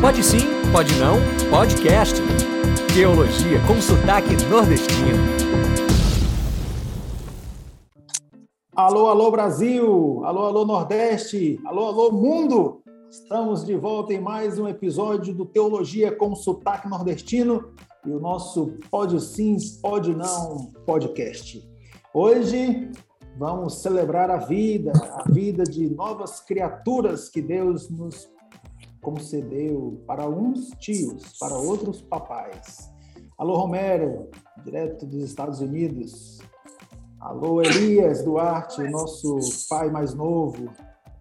Pode 0.00 0.22
sim, 0.22 0.38
pode 0.72 0.94
não, 0.94 1.16
podcast. 1.50 2.14
Teologia 2.94 3.60
com 3.66 3.78
sotaque 3.82 4.34
nordestino. 4.48 5.18
Alô, 8.74 9.08
alô 9.08 9.30
Brasil! 9.30 10.24
Alô, 10.24 10.46
alô 10.46 10.64
Nordeste! 10.64 11.60
Alô, 11.66 11.86
alô 11.86 12.12
mundo! 12.12 12.82
Estamos 13.10 13.62
de 13.62 13.76
volta 13.76 14.14
em 14.14 14.20
mais 14.20 14.58
um 14.58 14.66
episódio 14.66 15.34
do 15.34 15.44
Teologia 15.44 16.10
com 16.10 16.34
sotaque 16.34 16.88
nordestino 16.88 17.74
e 18.06 18.10
o 18.10 18.18
nosso 18.18 18.78
Pode 18.90 19.20
Sim, 19.20 19.58
Pode 19.82 20.14
Não 20.14 20.70
podcast. 20.86 21.62
Hoje 22.14 22.90
vamos 23.36 23.82
celebrar 23.82 24.30
a 24.30 24.36
vida, 24.36 24.92
a 25.24 25.30
vida 25.30 25.64
de 25.64 25.90
novas 25.90 26.40
criaturas 26.40 27.28
que 27.28 27.42
Deus 27.42 27.90
nos 27.90 28.28
concedeu 29.00 30.02
para 30.06 30.28
uns 30.28 30.70
tios, 30.78 31.36
para 31.38 31.54
outros 31.56 32.00
papais. 32.00 32.90
Alô, 33.36 33.56
Romero, 33.56 34.28
direto 34.64 35.04
dos 35.04 35.22
Estados 35.22 35.60
Unidos. 35.60 36.38
Alô, 37.20 37.60
Elias 37.60 38.22
Duarte, 38.22 38.82
nosso 38.84 39.38
pai 39.68 39.90
mais 39.90 40.14
novo. 40.14 40.70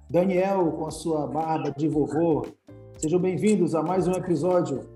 Daniel, 0.10 0.72
com 0.74 0.86
a 0.86 0.92
sua 0.92 1.26
barba 1.26 1.72
de 1.72 1.88
vovô. 1.88 2.46
Sejam 2.98 3.20
bem-vindos 3.20 3.74
a 3.74 3.82
mais 3.82 4.08
um 4.08 4.14
episódio 4.14 4.88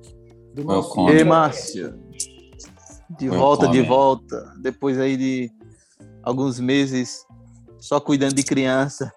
do 0.53 0.63
nosso... 0.63 1.09
Ei, 1.09 1.23
Márcio. 1.23 1.97
De 3.17 3.27
volta, 3.29 3.67
de 3.67 3.81
volta. 3.81 4.53
Depois 4.61 4.99
aí 4.99 5.17
de 5.17 5.56
alguns 6.27 6.59
meses 6.59 7.25
só 7.79 8.01
cuidando 8.01 8.35
de 8.35 8.43
criança. 8.43 9.13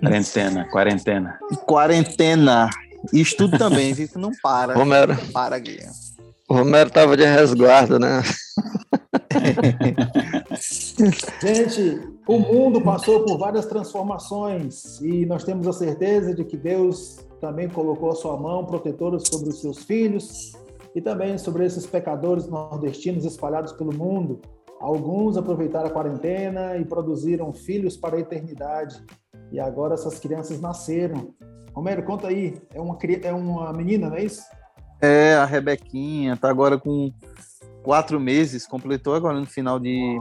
Quarentena, 0.00 0.68
quarentena. 0.68 1.38
Quarentena. 1.64 2.70
E 3.12 3.20
estudo 3.20 3.56
também, 3.56 3.92
viu? 3.94 4.08
Que 4.08 4.18
não 4.18 4.32
para. 4.42 4.74
Romero. 4.74 5.14
Não 5.14 5.32
para, 5.32 5.58
Guilherme. 5.58 5.94
O 6.48 6.54
Romero 6.54 6.90
tava 6.90 7.16
de 7.16 7.24
resguardo, 7.24 8.00
né? 8.00 8.22
Gente, 11.40 12.00
o 12.26 12.40
mundo 12.40 12.80
passou 12.80 13.24
por 13.24 13.38
várias 13.38 13.66
transformações 13.66 15.00
e 15.00 15.24
nós 15.26 15.44
temos 15.44 15.68
a 15.68 15.72
certeza 15.72 16.34
de 16.34 16.44
que 16.44 16.56
Deus 16.56 17.18
também 17.40 17.68
colocou 17.68 18.10
a 18.10 18.16
sua 18.16 18.36
mão 18.36 18.66
protetora 18.66 19.20
sobre 19.20 19.50
os 19.50 19.60
seus 19.60 19.84
filhos 19.84 20.52
e 20.94 21.00
também 21.00 21.38
sobre 21.38 21.64
esses 21.64 21.86
pecadores 21.86 22.48
nordestinos 22.48 23.24
espalhados 23.24 23.72
pelo 23.72 23.94
mundo. 23.94 24.40
Alguns 24.80 25.36
aproveitaram 25.36 25.88
a 25.88 25.92
quarentena 25.92 26.76
e 26.76 26.84
produziram 26.84 27.52
filhos 27.52 27.96
para 27.96 28.16
a 28.16 28.20
eternidade. 28.20 29.02
E 29.52 29.60
agora 29.60 29.94
essas 29.94 30.18
crianças 30.18 30.60
nasceram. 30.60 31.34
Romero, 31.72 32.02
conta 32.02 32.28
aí. 32.28 32.60
É 32.72 32.80
uma, 32.80 32.98
é 33.22 33.32
uma 33.32 33.72
menina, 33.72 34.08
não 34.08 34.16
é 34.16 34.24
isso? 34.24 34.42
É, 35.00 35.34
a 35.34 35.44
Rebequinha 35.44 36.34
está 36.34 36.48
agora 36.48 36.78
com 36.78 37.12
quatro 37.82 38.18
meses, 38.18 38.66
completou 38.66 39.14
agora 39.14 39.38
no 39.38 39.46
final 39.46 39.78
de, 39.78 40.18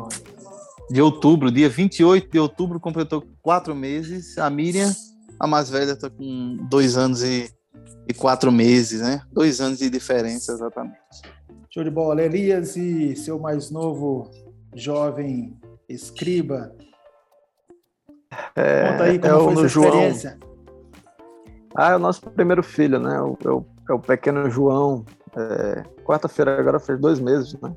de 0.89 1.01
outubro, 1.01 1.51
dia 1.51 1.69
28 1.69 2.29
de 2.29 2.39
outubro, 2.39 2.79
completou 2.79 3.23
quatro 3.41 3.75
meses. 3.75 4.37
A 4.37 4.49
Miriam, 4.49 4.91
a 5.39 5.47
mais 5.47 5.69
velha, 5.69 5.91
está 5.91 6.09
com 6.09 6.57
dois 6.69 6.97
anos 6.97 7.23
e 7.23 7.49
e 8.09 8.13
quatro 8.13 8.51
meses, 8.51 9.01
né? 9.01 9.21
Dois 9.31 9.61
anos 9.61 9.77
de 9.77 9.87
diferença, 9.87 10.51
exatamente. 10.51 10.97
Show 11.69 11.83
de 11.83 11.91
bola. 11.91 12.23
Elias 12.23 12.75
e 12.75 13.15
seu 13.15 13.37
mais 13.37 13.69
novo 13.69 14.31
jovem 14.75 15.57
escriba. 15.87 16.75
É, 18.55 18.91
Conta 18.91 19.03
aí 19.03 19.19
como 19.19 19.33
é 19.33 19.43
foi 19.43 19.53
essa 19.53 19.79
experiência. 19.79 20.37
João. 20.39 20.49
Ah, 21.75 21.91
é 21.91 21.95
o 21.95 21.99
nosso 21.99 22.21
primeiro 22.29 22.63
filho, 22.63 22.99
né? 22.99 23.15
É 23.15 23.21
o, 23.21 23.37
é 23.89 23.93
o 23.93 23.99
pequeno 23.99 24.49
João. 24.49 25.05
É, 25.35 25.83
Quarta-feira 26.03 26.59
agora 26.59 26.79
fez 26.79 26.99
dois 26.99 27.19
meses, 27.19 27.59
né? 27.61 27.75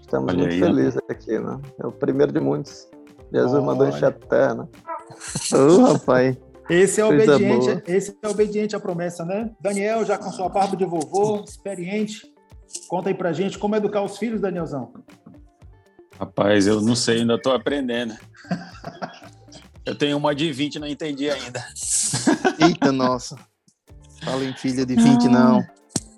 Estamos 0.00 0.32
Olha 0.32 0.38
muito 0.38 0.52
aí, 0.52 0.60
felizes 0.60 0.98
aqui, 1.08 1.38
né? 1.38 1.60
É 1.82 1.86
o 1.86 1.92
primeiro 1.92 2.32
de 2.32 2.40
muitos. 2.40 2.88
Jesus 3.32 3.54
Olha. 3.54 3.62
mandou 3.62 3.88
encher 3.88 4.06
a 4.06 4.12
terra, 4.12 4.54
né? 4.54 4.68
Ô, 5.52 5.92
rapaz. 5.92 6.36
Esse 6.68 7.00
é 7.00 7.04
obediente, 7.04 7.82
esse 7.86 8.18
é 8.22 8.28
obediente 8.28 8.76
à 8.76 8.80
promessa, 8.80 9.24
né? 9.24 9.50
Daniel, 9.58 10.04
já 10.04 10.18
com 10.18 10.30
sua 10.30 10.50
barba 10.50 10.76
de 10.76 10.84
vovô, 10.84 11.42
experiente. 11.42 12.30
Conta 12.88 13.08
aí 13.08 13.14
pra 13.14 13.32
gente 13.32 13.58
como 13.58 13.74
educar 13.74 14.02
os 14.02 14.18
filhos, 14.18 14.40
Danielzão. 14.40 14.92
Rapaz, 16.18 16.66
eu 16.66 16.80
não 16.80 16.96
sei, 16.96 17.20
ainda 17.20 17.40
tô 17.40 17.52
aprendendo. 17.52 18.14
Eu 19.86 19.96
tenho 19.96 20.16
uma 20.16 20.34
de 20.34 20.52
20, 20.52 20.78
não 20.78 20.86
entendi 20.86 21.30
ainda. 21.30 21.64
Eita, 22.60 22.92
nossa. 22.92 23.38
Fala 24.22 24.44
em 24.44 24.52
filha 24.52 24.84
de 24.84 24.96
20, 24.96 25.28
não. 25.28 25.62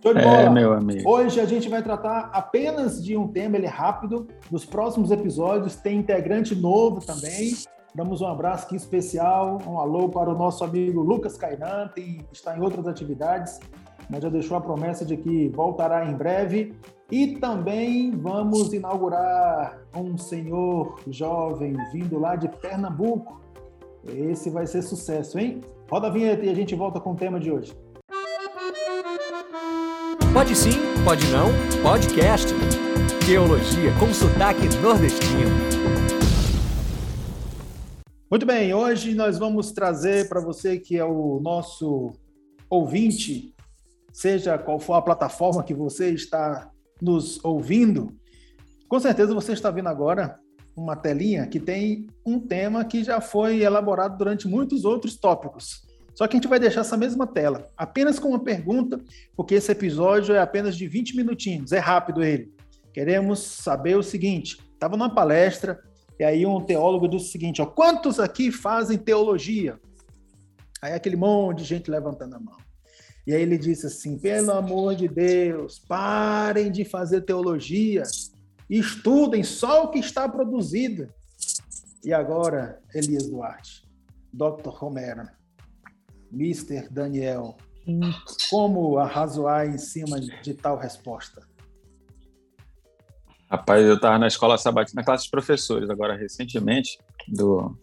Show 0.02 0.14
de 0.14 0.20
é, 0.20 0.24
bola. 0.24 0.40
É, 0.40 0.50
meu 0.50 0.72
amigo. 0.72 1.08
Hoje 1.08 1.38
a 1.38 1.44
gente 1.44 1.68
vai 1.68 1.82
tratar 1.82 2.30
apenas 2.32 3.04
de 3.04 3.16
um 3.16 3.28
tema, 3.28 3.56
ele 3.56 3.66
é 3.66 3.70
rápido. 3.70 4.26
Nos 4.50 4.64
próximos 4.64 5.10
episódios 5.10 5.76
tem 5.76 5.98
integrante 5.98 6.54
novo 6.54 7.04
também. 7.04 7.54
Damos 7.94 8.20
um 8.20 8.26
abraço 8.26 8.66
aqui 8.66 8.76
especial, 8.76 9.58
um 9.66 9.78
alô 9.78 10.08
para 10.08 10.30
o 10.30 10.38
nosso 10.38 10.64
amigo 10.64 11.02
Lucas 11.02 11.36
Cainan, 11.36 11.90
que 11.94 12.24
está 12.32 12.56
em 12.56 12.60
outras 12.60 12.86
atividades, 12.86 13.58
mas 14.08 14.22
já 14.22 14.28
deixou 14.28 14.56
a 14.56 14.60
promessa 14.60 15.04
de 15.04 15.16
que 15.16 15.48
voltará 15.48 16.08
em 16.08 16.14
breve. 16.14 16.74
E 17.10 17.38
também 17.38 18.12
vamos 18.12 18.72
inaugurar 18.72 19.82
um 19.92 20.16
senhor 20.16 21.00
jovem 21.08 21.76
vindo 21.92 22.20
lá 22.20 22.36
de 22.36 22.48
Pernambuco. 22.48 23.40
Esse 24.06 24.48
vai 24.48 24.64
ser 24.64 24.82
sucesso, 24.82 25.36
hein? 25.36 25.60
Roda 25.90 26.06
a 26.06 26.10
vinheta 26.10 26.44
e 26.44 26.48
a 26.48 26.54
gente 26.54 26.72
volta 26.76 27.00
com 27.00 27.10
o 27.10 27.16
tema 27.16 27.40
de 27.40 27.50
hoje. 27.50 27.76
Pode 30.32 30.54
sim, 30.54 30.70
pode 31.04 31.26
não, 31.32 31.48
podcast. 31.82 32.46
Teologia 33.26 33.90
com 33.98 34.14
sotaque 34.14 34.68
nordestino. 34.80 35.50
Muito 38.30 38.46
bem, 38.46 38.72
hoje 38.72 39.16
nós 39.16 39.36
vamos 39.36 39.72
trazer 39.72 40.28
para 40.28 40.40
você 40.40 40.78
que 40.78 40.96
é 40.96 41.04
o 41.04 41.40
nosso 41.40 42.12
ouvinte, 42.70 43.52
seja 44.12 44.56
qual 44.56 44.78
for 44.78 44.94
a 44.94 45.02
plataforma 45.02 45.64
que 45.64 45.74
você 45.74 46.12
está 46.12 46.70
nos 47.00 47.42
ouvindo, 47.44 48.12
com 48.88 48.98
certeza 48.98 49.34
você 49.34 49.52
está 49.52 49.70
vendo 49.70 49.88
agora 49.88 50.36
uma 50.76 50.96
telinha 50.96 51.46
que 51.46 51.60
tem 51.60 52.06
um 52.24 52.40
tema 52.40 52.84
que 52.84 53.04
já 53.04 53.20
foi 53.20 53.60
elaborado 53.62 54.16
durante 54.16 54.48
muitos 54.48 54.84
outros 54.84 55.16
tópicos. 55.16 55.82
Só 56.14 56.26
que 56.26 56.36
a 56.36 56.38
gente 56.38 56.48
vai 56.48 56.58
deixar 56.58 56.82
essa 56.82 56.96
mesma 56.96 57.26
tela, 57.26 57.70
apenas 57.76 58.18
com 58.18 58.28
uma 58.28 58.42
pergunta, 58.42 59.00
porque 59.36 59.54
esse 59.54 59.70
episódio 59.70 60.34
é 60.34 60.40
apenas 60.40 60.76
de 60.76 60.86
20 60.86 61.16
minutinhos, 61.16 61.72
é 61.72 61.78
rápido 61.78 62.22
ele. 62.22 62.52
Queremos 62.92 63.38
saber 63.38 63.96
o 63.96 64.02
seguinte: 64.02 64.58
estava 64.74 64.96
numa 64.96 65.14
palestra, 65.14 65.80
e 66.18 66.24
aí 66.24 66.44
um 66.44 66.60
teólogo 66.60 67.08
disse 67.08 67.28
o 67.28 67.32
seguinte: 67.32 67.62
ó, 67.62 67.66
quantos 67.66 68.18
aqui 68.18 68.50
fazem 68.50 68.98
teologia? 68.98 69.78
Aí 70.82 70.92
aquele 70.92 71.16
monte 71.16 71.58
de 71.58 71.64
gente 71.64 71.90
levantando 71.90 72.36
a 72.36 72.40
mão. 72.40 72.56
E 73.30 73.32
aí 73.32 73.42
ele 73.42 73.56
disse 73.56 73.86
assim: 73.86 74.18
pelo 74.18 74.50
amor 74.50 74.96
de 74.96 75.06
Deus, 75.06 75.78
parem 75.78 76.68
de 76.68 76.84
fazer 76.84 77.20
teologia, 77.20 78.02
estudem 78.68 79.44
só 79.44 79.84
o 79.84 79.88
que 79.88 80.00
está 80.00 80.28
produzido. 80.28 81.08
E 82.02 82.12
agora, 82.12 82.82
Elias 82.92 83.28
Duarte, 83.28 83.88
Dr. 84.32 84.70
Romero, 84.70 85.28
Mr. 86.32 86.88
Daniel, 86.90 87.56
como 88.50 88.98
arrazoar 88.98 89.64
em 89.68 89.78
cima 89.78 90.18
de 90.18 90.52
tal 90.52 90.76
resposta? 90.76 91.46
Rapaz, 93.48 93.86
eu 93.86 93.94
estava 93.94 94.18
na 94.18 94.26
escola 94.26 94.58
sabatina, 94.58 95.02
na 95.02 95.04
classe 95.04 95.26
de 95.26 95.30
professores, 95.30 95.88
agora 95.88 96.16
recentemente, 96.16 96.98
do, 97.28 97.78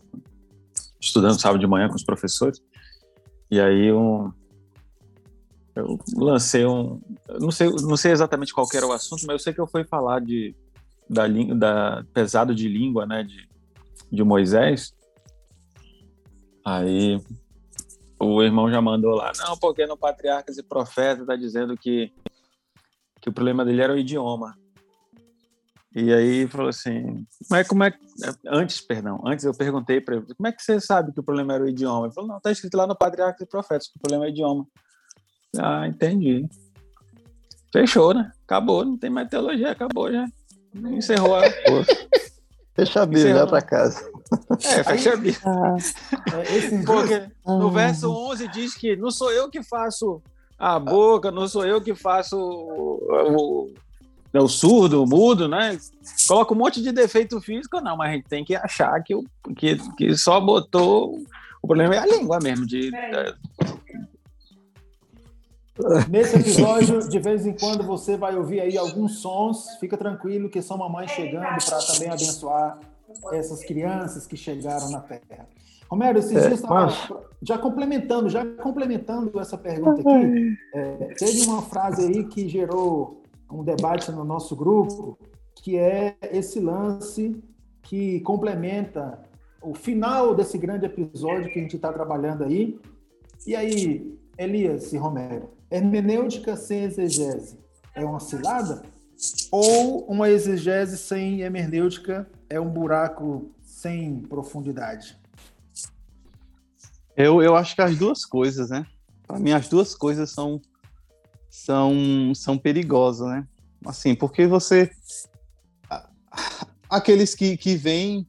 estudando 1.00 1.40
sábado 1.40 1.62
de 1.62 1.68
manhã 1.68 1.88
com 1.88 1.96
os 1.96 2.04
professores, 2.04 2.62
e 3.50 3.62
aí 3.62 3.94
um, 3.94 4.30
eu 5.78 6.00
lancei 6.16 6.66
um, 6.66 7.00
não 7.40 7.52
sei, 7.52 7.70
não 7.70 7.98
sei 7.98 8.12
exatamente 8.12 8.54
qual 8.54 8.68
era 8.74 8.88
o 8.88 8.92
assunto, 8.92 9.22
mas 9.28 9.34
eu 9.34 9.40
sei 9.40 9.54
que 9.54 9.62
eu 9.62 9.68
fui 9.68 9.84
falar 9.84 10.20
de 10.20 10.56
da, 11.10 11.28
da 11.28 12.04
pesado 12.14 12.54
de 12.54 12.68
língua, 12.68 13.06
né, 13.06 13.24
de, 13.24 13.48
de 14.12 14.24
Moisés. 14.24 14.94
Aí 16.66 17.22
o 18.20 18.42
irmão 18.42 18.70
já 18.70 18.82
mandou 18.82 19.16
lá, 19.16 19.32
não, 19.38 19.58
porque 19.58 19.86
no 19.86 19.98
Patriarcas 19.98 20.58
e 20.58 20.64
Profetas 20.64 21.22
está 21.22 21.36
dizendo 21.36 21.78
que 21.78 22.12
que 23.22 23.30
o 23.30 23.34
problema 23.34 23.66
dele 23.66 23.82
era 23.82 23.94
o 23.94 23.98
idioma. 23.98 24.56
E 25.96 26.14
aí 26.14 26.48
falou 26.48 26.70
assim, 26.70 27.26
como 27.48 27.60
é, 27.60 27.64
como 27.64 27.84
é 27.84 27.94
antes, 28.46 28.80
perdão, 28.82 29.22
antes 29.26 29.44
eu 29.46 29.54
perguntei 29.54 30.00
para 30.00 30.18
ele, 30.18 30.26
como 30.36 30.48
é 30.48 30.52
que 30.52 30.62
você 30.62 30.80
sabe 30.80 31.12
que 31.12 31.20
o 31.20 31.24
problema 31.24 31.56
era 31.56 31.64
o 31.64 31.68
idioma? 31.68 32.06
Ele 32.06 32.14
falou, 32.14 32.30
não, 32.30 32.40
tá 32.40 32.52
escrito 32.52 32.78
lá 32.78 32.86
no 32.86 32.96
Patriarca 32.96 33.44
e 33.44 33.48
Profetas 33.48 33.88
que 33.88 33.98
o 33.98 34.00
problema 34.00 34.26
é 34.26 34.28
o 34.28 34.30
idioma. 34.30 34.68
Ah, 35.60 35.88
entendi. 35.88 36.46
Fechou, 37.72 38.14
né? 38.14 38.32
Acabou, 38.46 38.86
não 38.86 38.98
tem 38.98 39.10
mais 39.10 39.30
teologia, 39.30 39.72
acabou 39.72 40.12
já. 40.12 40.26
Encerrou 40.76 41.36
a 41.36 41.42
Fecha 42.78 43.02
a 43.02 43.06
Bíblia, 43.08 43.34
vai 43.34 43.48
para 43.48 43.62
casa. 43.62 44.12
É, 44.64 44.84
fecha 44.84 45.14
a 45.14 45.16
Bíblia. 45.16 45.42
É, 45.48 46.86
Porque 46.86 47.24
no 47.44 47.72
verso 47.72 48.12
11 48.12 48.48
diz 48.50 48.76
que 48.76 48.96
não 48.96 49.10
sou 49.10 49.32
eu 49.32 49.50
que 49.50 49.64
faço 49.64 50.22
a 50.60 50.78
boca, 50.78 51.32
não 51.32 51.48
sou 51.48 51.66
eu 51.66 51.82
que 51.82 51.96
faço 51.96 52.38
o, 52.38 53.72
o, 54.32 54.40
o 54.40 54.48
surdo, 54.48 55.04
o 55.04 55.08
mudo, 55.08 55.48
né? 55.48 55.78
Coloca 56.28 56.54
um 56.54 56.58
monte 56.58 56.82
de 56.82 56.92
defeito 56.92 57.42
físico, 57.42 57.82
não, 57.82 57.98
mas 57.98 58.12
a 58.12 58.14
gente 58.14 58.28
tem 58.28 58.46
que 58.46 58.56
achar 58.56 59.02
que, 59.04 59.16
o, 59.16 59.24
que, 59.56 59.78
que 59.96 60.16
só 60.16 60.40
botou. 60.40 61.20
O 61.62 61.68
problema 61.68 61.96
é 61.96 61.98
a 61.98 62.06
língua 62.06 62.38
mesmo, 62.40 62.66
de, 62.66 62.92
Nesse 66.10 66.38
episódio, 66.38 67.08
de 67.08 67.20
vez 67.20 67.46
em 67.46 67.54
quando 67.54 67.84
você 67.84 68.18
vai 68.18 68.36
ouvir 68.36 68.60
aí 68.62 68.78
alguns 68.78 69.20
sons. 69.20 69.78
Fica 69.80 69.98
tranquilo 69.98 70.50
que 70.50 70.62
são 70.62 70.78
mamães 70.78 71.12
chegando 71.12 71.44
para 71.66 71.80
também 71.80 72.10
abençoar 72.10 72.80
essas 73.32 73.64
crianças 73.64 74.26
que 74.26 74.36
chegaram 74.36 74.90
na 74.90 75.00
Terra. 75.00 75.48
Romero, 75.90 76.20
esses 76.20 76.36
é, 76.36 76.48
dias 76.48 76.62
mas... 76.64 77.10
já 77.42 77.58
complementando, 77.58 78.30
já 78.30 78.46
complementando 78.46 79.40
essa 79.40 79.58
pergunta 79.58 80.02
aqui, 80.02 80.58
é, 80.74 81.14
teve 81.18 81.44
uma 81.44 81.62
frase 81.62 82.06
aí 82.06 82.26
que 82.26 82.48
gerou 82.50 83.24
um 83.50 83.64
debate 83.64 84.12
no 84.12 84.26
nosso 84.26 84.56
grupo, 84.56 85.18
que 85.56 85.78
é 85.78 86.18
esse 86.32 86.60
lance 86.60 87.42
que 87.82 88.20
complementa 88.22 89.20
o 89.62 89.74
final 89.74 90.36
desse 90.36 90.58
grande 90.58 90.86
episódio 90.86 91.50
que 91.50 91.58
a 91.58 91.62
gente 91.62 91.78
está 91.78 91.92
trabalhando 91.92 92.44
aí. 92.44 92.78
E 93.46 93.56
aí, 93.56 94.20
Elias 94.38 94.92
e 94.92 94.98
Romero, 94.98 95.50
hermenêutica 95.70 96.56
sem 96.56 96.84
exegese 96.84 97.58
é 97.94 98.06
uma 98.06 98.20
cilada? 98.20 98.84
Ou 99.52 100.06
uma 100.06 100.30
exegese 100.30 100.98
sem 100.98 101.42
hermenêutica 101.42 102.30
é 102.50 102.60
um 102.60 102.70
buraco 102.70 103.52
sem 103.62 104.20
profundidade? 104.22 105.18
Eu, 107.16 107.42
eu 107.42 107.56
acho 107.56 107.74
que 107.76 107.82
as 107.82 107.98
duas 107.98 108.24
coisas, 108.24 108.70
né? 108.70 108.86
Para 109.26 109.40
mim, 109.40 109.52
as 109.52 109.68
duas 109.68 109.96
coisas 109.96 110.30
são, 110.30 110.62
são, 111.50 112.32
são 112.36 112.58
perigosas, 112.58 113.28
né? 113.28 113.48
Assim, 113.86 114.14
porque 114.14 114.46
você. 114.46 114.92
Aqueles 116.90 117.34
que, 117.34 117.58
que 117.58 117.76
veem 117.76 118.26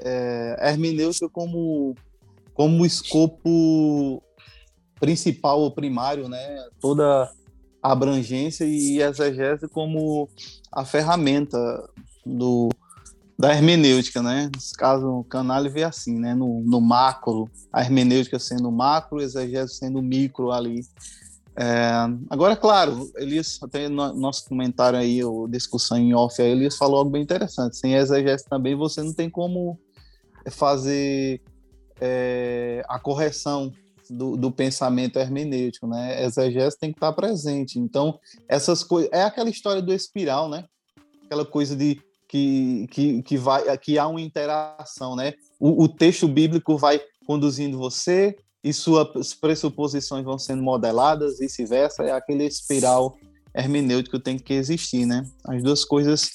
é, 0.00 0.56
hermenêutica 0.70 1.28
como, 1.28 1.94
como 2.54 2.86
escopo 2.86 4.22
principal 5.00 5.58
ou 5.60 5.70
primário, 5.70 6.28
né? 6.28 6.64
Toda 6.78 7.32
a 7.82 7.92
abrangência 7.92 8.64
e 8.64 9.00
exegese 9.00 9.66
como 9.66 10.28
a 10.70 10.84
ferramenta 10.84 11.58
do, 12.24 12.68
da 13.38 13.52
hermenêutica, 13.54 14.22
né? 14.22 14.50
Nesse 14.54 14.74
caso, 14.74 15.08
o 15.08 15.24
Canale 15.24 15.70
vê 15.70 15.82
assim, 15.82 16.18
né? 16.18 16.34
No, 16.34 16.60
no 16.60 16.80
macro, 16.80 17.50
a 17.72 17.80
hermenêutica 17.80 18.38
sendo 18.38 18.70
macro, 18.70 19.22
exegese 19.22 19.76
sendo 19.76 20.02
micro 20.02 20.52
ali. 20.52 20.82
É, 21.56 21.90
agora, 22.28 22.54
claro, 22.54 23.10
Elias, 23.16 23.58
até 23.62 23.88
no 23.88 24.12
nosso 24.14 24.46
comentário 24.46 24.98
aí, 24.98 25.24
ou 25.24 25.48
discussão 25.48 25.96
em 25.96 26.14
off, 26.14 26.40
aí, 26.40 26.50
Elias 26.50 26.76
falou 26.76 26.98
algo 26.98 27.10
bem 27.10 27.22
interessante. 27.22 27.76
Sem 27.76 27.94
exegese 27.94 28.44
também 28.44 28.76
você 28.76 29.02
não 29.02 29.12
tem 29.12 29.30
como 29.30 29.78
fazer 30.50 31.40
é, 32.00 32.84
a 32.88 32.98
correção 32.98 33.72
do, 34.10 34.36
do, 34.36 34.50
pensamento 34.50 35.18
hermenêutico, 35.18 35.86
né? 35.86 36.24
Exegese 36.24 36.78
tem 36.78 36.90
que 36.90 36.96
estar 36.96 37.12
presente. 37.12 37.78
Então, 37.78 38.18
essas 38.48 38.82
coisas. 38.82 39.10
É 39.12 39.22
aquela 39.22 39.48
história 39.48 39.80
do 39.80 39.92
espiral, 39.92 40.48
né? 40.48 40.64
Aquela 41.24 41.44
coisa 41.44 41.76
de 41.76 42.00
que, 42.28 42.86
que, 42.90 43.22
que, 43.22 43.36
vai, 43.36 43.76
que 43.78 43.98
há 43.98 44.06
uma 44.06 44.20
interação, 44.20 45.16
né? 45.16 45.34
O, 45.58 45.84
o 45.84 45.88
texto 45.88 46.28
bíblico 46.28 46.76
vai 46.76 47.00
conduzindo 47.26 47.78
você 47.78 48.36
e 48.62 48.72
suas 48.72 49.34
pressuposições 49.34 50.24
vão 50.24 50.38
sendo 50.38 50.62
modeladas, 50.62 51.38
vice-versa, 51.38 52.02
é 52.02 52.12
aquele 52.12 52.44
espiral 52.44 53.16
hermenêutico 53.54 54.18
que 54.18 54.24
tem 54.24 54.38
que 54.38 54.54
existir, 54.54 55.06
né? 55.06 55.24
As 55.44 55.62
duas 55.62 55.84
coisas, 55.84 56.30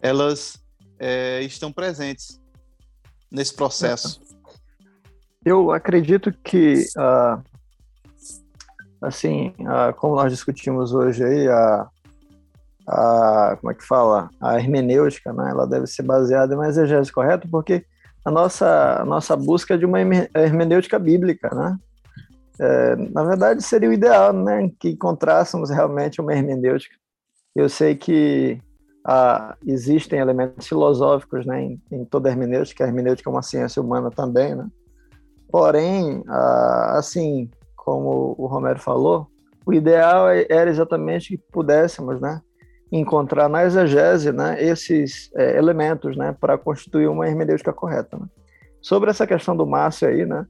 elas 0.00 0.58
é, 0.98 1.42
estão 1.42 1.72
presentes 1.72 2.40
nesse 3.30 3.54
processo. 3.54 4.20
Eu 5.48 5.70
acredito 5.70 6.30
que, 6.44 6.84
uh, 6.98 7.42
assim, 9.00 9.54
uh, 9.60 9.94
como 9.96 10.14
nós 10.14 10.30
discutimos 10.30 10.92
hoje 10.92 11.24
aí, 11.24 11.48
a, 11.48 11.88
a, 12.86 13.56
como 13.58 13.72
é 13.72 13.74
que 13.74 13.82
fala, 13.82 14.28
a 14.38 14.58
hermenêutica, 14.58 15.32
né, 15.32 15.48
ela 15.50 15.66
deve 15.66 15.86
ser 15.86 16.02
baseada 16.02 16.52
em 16.52 16.56
uma 16.58 16.68
exegese 16.68 17.10
correta, 17.10 17.48
porque 17.50 17.82
a 18.26 18.30
nossa, 18.30 19.00
a 19.00 19.06
nossa 19.06 19.34
busca 19.34 19.72
é 19.72 19.78
de 19.78 19.86
uma 19.86 19.98
hermenêutica 20.34 20.98
bíblica, 20.98 21.48
né? 21.54 21.78
É, 22.60 22.96
na 22.96 23.24
verdade, 23.24 23.62
seria 23.62 23.88
o 23.88 23.92
ideal, 23.92 24.34
né, 24.34 24.70
que 24.78 24.90
encontrássemos 24.90 25.70
realmente 25.70 26.20
uma 26.20 26.34
hermenêutica. 26.34 26.94
Eu 27.56 27.70
sei 27.70 27.94
que 27.94 28.60
ah, 29.02 29.56
existem 29.66 30.18
elementos 30.18 30.68
filosóficos 30.68 31.46
né, 31.46 31.62
em, 31.62 31.82
em, 31.90 32.04
toda 32.04 32.28
a 32.28 32.32
hermenêutica, 32.32 32.84
a 32.84 32.86
hermenêutica 32.86 33.30
é 33.30 33.32
uma 33.32 33.42
ciência 33.42 33.80
humana 33.80 34.10
também, 34.10 34.54
né? 34.54 34.68
Porém, 35.50 36.22
assim 36.28 37.50
como 37.76 38.34
o 38.38 38.46
Romero 38.46 38.78
falou, 38.78 39.26
o 39.64 39.72
ideal 39.72 40.28
é, 40.28 40.46
era 40.48 40.68
exatamente 40.68 41.36
que 41.36 41.42
pudéssemos, 41.52 42.20
né, 42.20 42.40
encontrar 42.90 43.48
na 43.48 43.64
exegese, 43.64 44.32
né, 44.32 44.62
esses 44.62 45.30
é, 45.34 45.58
elementos, 45.58 46.16
né, 46.16 46.34
para 46.38 46.56
constituir 46.56 47.08
uma 47.08 47.26
hermenêutica 47.26 47.72
correta. 47.72 48.16
Né? 48.16 48.26
Sobre 48.80 49.10
essa 49.10 49.26
questão 49.26 49.56
do 49.56 49.66
Márcio 49.66 50.08
aí, 50.08 50.24
né, 50.24 50.46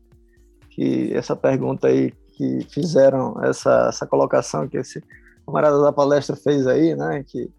que 0.71 1.13
essa 1.15 1.35
pergunta 1.35 1.89
aí 1.89 2.13
que 2.37 2.65
fizeram 2.71 3.35
essa, 3.45 3.89
essa 3.89 4.07
colocação 4.07 4.69
que 4.69 4.77
esse 4.77 5.03
camarada 5.45 5.81
da 5.81 5.93
palestra 5.93 6.37
fez 6.37 6.67
aí, 6.67 6.95
né, 6.95 7.25
que 7.27 7.51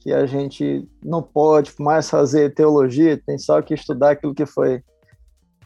que 0.00 0.12
a 0.12 0.26
gente 0.26 0.88
não 1.04 1.22
pode 1.22 1.74
mais 1.78 2.08
fazer 2.08 2.54
teologia, 2.54 3.20
tem 3.26 3.36
só 3.36 3.60
que 3.60 3.74
estudar 3.74 4.12
aquilo 4.12 4.34
que 4.34 4.46
foi 4.46 4.82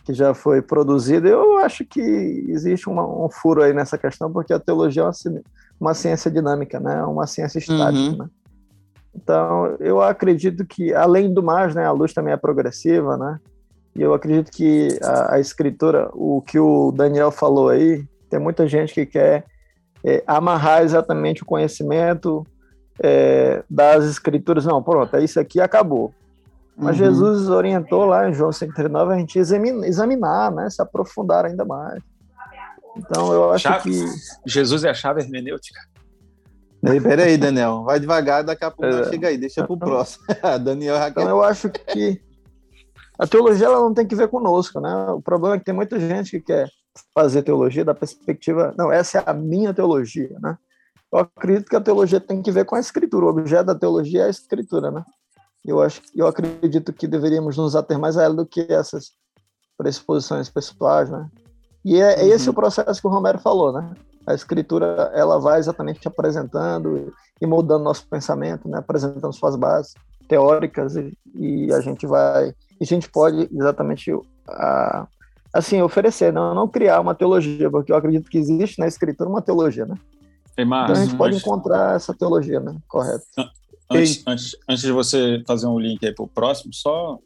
que 0.04 0.12
já 0.12 0.34
foi 0.34 0.60
produzido. 0.60 1.28
Eu 1.28 1.58
acho 1.58 1.84
que 1.84 2.00
existe 2.48 2.88
uma, 2.88 3.06
um 3.06 3.28
furo 3.30 3.62
aí 3.62 3.72
nessa 3.72 3.96
questão, 3.96 4.32
porque 4.32 4.52
a 4.52 4.58
teologia 4.58 5.02
é 5.02 5.06
uma, 5.06 5.42
uma 5.80 5.94
ciência 5.94 6.30
dinâmica, 6.30 6.80
né? 6.80 7.02
Uma 7.04 7.26
ciência 7.26 7.58
estática, 7.58 8.10
uhum. 8.10 8.16
né? 8.16 8.26
Então, 9.14 9.76
eu 9.78 10.00
acredito 10.00 10.64
que, 10.64 10.94
além 10.94 11.32
do 11.32 11.42
mais, 11.42 11.74
né, 11.74 11.84
a 11.84 11.92
luz 11.92 12.14
também 12.14 12.32
é 12.32 12.36
progressiva, 12.36 13.16
né? 13.16 13.38
E 13.94 14.00
eu 14.00 14.14
acredito 14.14 14.50
que 14.50 14.88
a, 15.02 15.34
a 15.34 15.40
escritura, 15.40 16.08
o 16.14 16.40
que 16.40 16.58
o 16.58 16.90
Daniel 16.92 17.30
falou 17.30 17.68
aí, 17.68 18.04
tem 18.30 18.40
muita 18.40 18.66
gente 18.66 18.94
que 18.94 19.04
quer 19.04 19.44
é, 20.02 20.22
amarrar 20.26 20.82
exatamente 20.82 21.42
o 21.42 21.46
conhecimento 21.46 22.46
é, 23.02 23.62
das 23.68 24.04
escrituras. 24.04 24.64
Não, 24.64 24.82
pronto, 24.82 25.14
é 25.14 25.22
isso 25.22 25.38
aqui 25.38 25.60
acabou. 25.60 26.14
Mas 26.76 26.98
uhum. 26.98 27.04
Jesus 27.04 27.48
orientou 27.48 28.04
lá 28.04 28.28
em 28.28 28.32
João 28.32 28.50
5,39 28.50 29.14
a 29.14 29.18
gente 29.18 29.38
examinar, 29.38 30.50
né, 30.50 30.70
se 30.70 30.80
aprofundar 30.80 31.44
ainda 31.44 31.64
mais. 31.64 32.02
Então 32.96 33.32
eu 33.32 33.52
acho 33.52 33.62
chave, 33.62 33.90
que. 33.90 34.04
Jesus 34.46 34.84
é 34.84 34.90
a 34.90 34.94
chave 34.94 35.22
hermenêutica. 35.22 35.80
Ei, 36.84 37.00
peraí, 37.00 37.36
Daniel, 37.36 37.84
vai 37.84 38.00
devagar, 38.00 38.42
daqui 38.42 38.64
a 38.64 38.70
pouco 38.70 38.92
é. 38.92 39.08
chega 39.08 39.28
aí, 39.28 39.38
deixa 39.38 39.64
pro 39.64 39.78
próximo. 39.78 40.24
Daniel 40.64 40.96
Então 41.08 41.28
eu 41.28 41.42
acho 41.42 41.70
que 41.70 42.20
a 43.18 43.26
teologia 43.26 43.66
ela 43.66 43.78
não 43.78 43.94
tem 43.94 44.06
que 44.06 44.16
ver 44.16 44.28
conosco, 44.28 44.80
né? 44.80 45.06
O 45.10 45.22
problema 45.22 45.54
é 45.54 45.58
que 45.58 45.64
tem 45.64 45.74
muita 45.74 45.98
gente 46.00 46.32
que 46.32 46.40
quer 46.40 46.68
fazer 47.14 47.42
teologia 47.42 47.84
da 47.84 47.94
perspectiva, 47.94 48.74
não, 48.76 48.92
essa 48.92 49.18
é 49.18 49.22
a 49.24 49.32
minha 49.32 49.72
teologia, 49.72 50.36
né? 50.40 50.58
Eu 51.12 51.20
acredito 51.20 51.68
que 51.68 51.76
a 51.76 51.80
teologia 51.80 52.20
tem 52.20 52.42
que 52.42 52.50
ver 52.50 52.64
com 52.64 52.74
a 52.74 52.80
escritura, 52.80 53.26
o 53.26 53.28
objeto 53.28 53.66
da 53.66 53.74
teologia 53.74 54.22
é 54.22 54.26
a 54.26 54.30
escritura, 54.30 54.90
né? 54.90 55.04
Eu 55.64 55.80
acho, 55.80 56.02
eu 56.14 56.26
acredito 56.26 56.92
que 56.92 57.06
deveríamos 57.06 57.56
nos 57.56 57.76
ater 57.76 57.98
mais 57.98 58.16
a 58.16 58.24
ela 58.24 58.34
do 58.34 58.46
que 58.46 58.66
essas 58.68 59.12
pressuposições 59.78 60.48
pessoais, 60.48 61.08
né? 61.08 61.28
E 61.84 62.00
é, 62.00 62.20
é 62.20 62.26
esse 62.26 62.48
o 62.48 62.54
processo 62.54 63.00
que 63.00 63.06
o 63.06 63.10
Romero 63.10 63.38
falou, 63.38 63.72
né? 63.72 63.94
A 64.26 64.34
escritura 64.34 65.10
ela 65.14 65.38
vai 65.38 65.58
exatamente 65.58 66.06
apresentando 66.06 67.12
e 67.40 67.46
moldando 67.46 67.84
nosso 67.84 68.06
pensamento, 68.08 68.68
né? 68.68 68.78
Apresentando 68.78 69.32
suas 69.32 69.56
bases 69.56 69.94
teóricas 70.28 70.96
e, 70.96 71.12
e 71.34 71.72
a 71.72 71.80
gente 71.80 72.06
vai, 72.06 72.54
e 72.80 72.82
a 72.82 72.86
gente 72.86 73.08
pode 73.10 73.48
exatamente 73.52 74.12
a, 74.48 75.06
assim 75.52 75.82
oferecer, 75.82 76.32
não, 76.32 76.54
não 76.54 76.68
criar 76.68 77.00
uma 77.00 77.14
teologia, 77.14 77.70
porque 77.70 77.92
eu 77.92 77.96
acredito 77.96 78.30
que 78.30 78.38
existe 78.38 78.78
na 78.78 78.86
escritura 78.86 79.28
uma 79.28 79.42
teologia, 79.42 79.84
né? 79.84 79.96
então 80.84 81.02
a 81.02 81.04
gente 81.04 81.16
pode 81.16 81.36
encontrar 81.36 81.96
essa 81.96 82.14
teologia, 82.14 82.60
né? 82.60 82.76
Correto. 82.88 83.24
Antes, 83.98 84.22
antes, 84.26 84.56
antes 84.68 84.82
de 84.82 84.92
você 84.92 85.42
fazer 85.46 85.66
um 85.66 85.78
link 85.78 86.04
aí 86.04 86.14
para 86.14 86.24
o 86.24 86.28
próximo, 86.28 86.72
só 86.72 87.18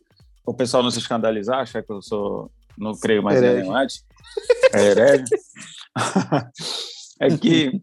o 0.47 0.55
pessoal 0.55 0.83
não 0.83 0.91
se 0.91 0.99
escandalizar, 0.99 1.61
achar 1.61 1.83
que 1.83 1.93
eu 1.93 2.01
sou, 2.01 2.51
não 2.79 2.93
creio 2.93 3.23
mais 3.23 3.43
em 3.43 3.47
Ellen 3.47 3.73
White. 3.73 4.03
É 4.73 4.85
herege. 4.85 5.25
é 7.21 7.37
que 7.37 7.81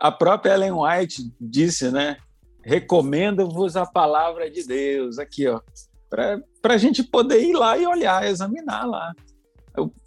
a 0.00 0.10
própria 0.10 0.54
Ellen 0.54 0.72
White 0.72 1.32
disse, 1.40 1.90
né? 1.90 2.16
Recomendo-vos 2.64 3.76
a 3.76 3.86
palavra 3.86 4.50
de 4.50 4.66
Deus. 4.66 5.18
Aqui, 5.18 5.46
ó. 5.46 5.60
para 6.10 6.74
a 6.74 6.78
gente 6.78 7.02
poder 7.04 7.40
ir 7.40 7.52
lá 7.52 7.78
e 7.78 7.86
olhar, 7.86 8.26
examinar 8.26 8.84
lá. 8.84 9.14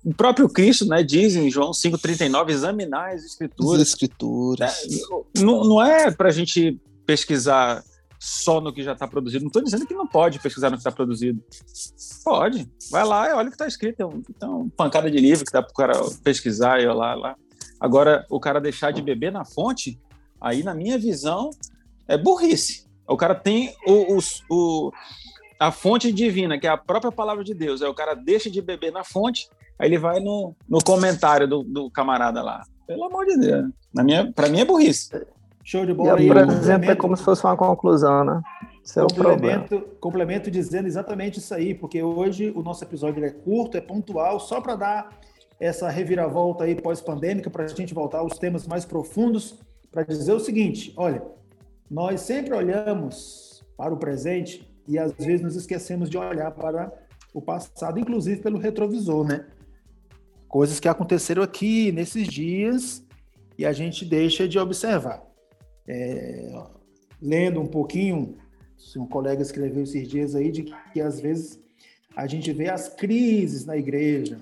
O 0.03 0.13
próprio 0.15 0.49
Cristo 0.49 0.85
né, 0.85 1.03
diz 1.03 1.35
em 1.35 1.49
João 1.49 1.71
5,39, 1.71 2.49
examinar 2.49 3.13
as 3.13 3.23
escrituras. 3.23 3.81
As 3.81 3.87
escrituras. 3.89 4.83
É, 4.83 5.39
não, 5.39 5.63
não 5.63 5.81
é 5.81 6.09
para 6.11 6.29
a 6.29 6.31
gente 6.31 6.79
pesquisar 7.09 7.83
só 8.19 8.61
no 8.61 8.71
que 8.71 8.83
já 8.83 8.93
está 8.93 9.07
produzido. 9.07 9.43
Não 9.43 9.47
estou 9.47 9.63
dizendo 9.63 9.87
que 9.87 9.95
não 9.95 10.05
pode 10.05 10.37
pesquisar 10.37 10.69
no 10.69 10.75
que 10.75 10.81
está 10.81 10.91
produzido. 10.91 11.43
Pode. 12.23 12.71
Vai 12.91 13.03
lá 13.03 13.27
e 13.27 13.33
olha 13.33 13.47
o 13.47 13.49
que 13.49 13.55
está 13.55 13.65
escrito. 13.65 14.23
Então, 14.29 14.69
pancada 14.77 15.09
de 15.09 15.17
livro 15.17 15.43
que 15.43 15.51
dá 15.51 15.63
para 15.63 15.71
o 15.71 15.73
cara 15.73 15.93
pesquisar 16.23 16.79
e 16.79 16.85
olhar 16.85 17.15
lá. 17.15 17.35
Agora, 17.79 18.27
o 18.29 18.39
cara 18.39 18.61
deixar 18.61 18.91
de 18.91 19.01
beber 19.01 19.31
na 19.31 19.43
fonte, 19.43 19.99
aí, 20.39 20.61
na 20.61 20.75
minha 20.75 20.99
visão, 20.99 21.49
é 22.07 22.15
burrice. 22.15 22.85
O 23.07 23.17
cara 23.17 23.33
tem 23.33 23.73
o, 23.87 24.17
o, 24.17 24.19
o 24.51 24.91
a 25.59 25.71
fonte 25.71 26.11
divina, 26.11 26.59
que 26.59 26.67
é 26.67 26.69
a 26.69 26.77
própria 26.77 27.11
palavra 27.11 27.43
de 27.43 27.55
Deus. 27.55 27.81
Aí 27.81 27.89
o 27.89 27.95
cara 27.95 28.13
deixa 28.13 28.51
de 28.51 28.61
beber 28.61 28.91
na 28.91 29.03
fonte, 29.03 29.49
aí 29.79 29.89
ele 29.89 29.97
vai 29.97 30.19
no, 30.19 30.55
no 30.69 30.77
comentário 30.83 31.47
do, 31.47 31.63
do 31.63 31.89
camarada 31.89 32.43
lá. 32.43 32.61
Pelo 32.85 33.05
amor 33.05 33.25
de 33.25 33.35
Deus. 33.35 33.65
Na 33.91 34.03
minha, 34.03 34.31
mim 34.51 34.59
é 34.59 34.65
burrice. 34.65 35.09
Show 35.69 35.85
de 35.85 35.93
bola. 35.93 36.19
E, 36.19 36.27
por 36.27 36.37
exemplo, 36.37 36.89
é 36.89 36.95
como 36.95 37.15
se 37.15 37.23
fosse 37.23 37.43
uma 37.43 37.55
conclusão, 37.55 38.23
né? 38.23 38.41
Esse 38.83 38.99
é 38.99 39.03
complemento, 39.03 39.79
complemento 39.99 40.49
dizendo 40.49 40.87
exatamente 40.87 41.37
isso 41.37 41.53
aí, 41.53 41.75
porque 41.75 42.01
hoje 42.01 42.51
o 42.55 42.63
nosso 42.63 42.83
episódio 42.83 43.23
é 43.23 43.29
curto, 43.29 43.77
é 43.77 43.81
pontual, 43.81 44.39
só 44.39 44.59
para 44.59 44.75
dar 44.75 45.19
essa 45.59 45.87
reviravolta 45.87 46.63
aí 46.63 46.73
pós-pandêmica, 46.73 47.51
para 47.51 47.65
a 47.65 47.67
gente 47.67 47.93
voltar 47.93 48.17
aos 48.17 48.39
temas 48.39 48.65
mais 48.65 48.83
profundos, 48.83 49.59
para 49.91 50.01
dizer 50.01 50.33
o 50.33 50.39
seguinte: 50.39 50.91
olha, 50.97 51.21
nós 51.87 52.21
sempre 52.21 52.55
olhamos 52.55 53.63
para 53.77 53.93
o 53.93 53.97
presente 53.97 54.67
e 54.87 54.97
às 54.97 55.11
vezes 55.11 55.41
nos 55.41 55.55
esquecemos 55.55 56.09
de 56.09 56.17
olhar 56.17 56.49
para 56.49 56.91
o 57.31 57.39
passado, 57.39 57.99
inclusive 57.99 58.41
pelo 58.41 58.57
retrovisor, 58.57 59.23
né? 59.23 59.45
Coisas 60.47 60.79
que 60.79 60.87
aconteceram 60.87 61.43
aqui 61.43 61.91
nesses 61.91 62.27
dias 62.27 63.05
e 63.55 63.67
a 63.67 63.71
gente 63.71 64.03
deixa 64.03 64.47
de 64.47 64.57
observar. 64.57 65.28
É, 65.91 66.53
lendo 67.19 67.59
um 67.59 67.65
pouquinho, 67.65 68.37
um 68.95 69.07
colega 69.07 69.41
escreveu 69.41 69.83
esses 69.83 70.07
dias 70.07 70.35
aí, 70.35 70.51
de 70.51 70.71
que 70.93 71.01
às 71.01 71.19
vezes 71.19 71.59
a 72.15 72.27
gente 72.27 72.51
vê 72.53 72.69
as 72.69 72.89
crises 72.89 73.65
na 73.65 73.75
igreja, 73.75 74.39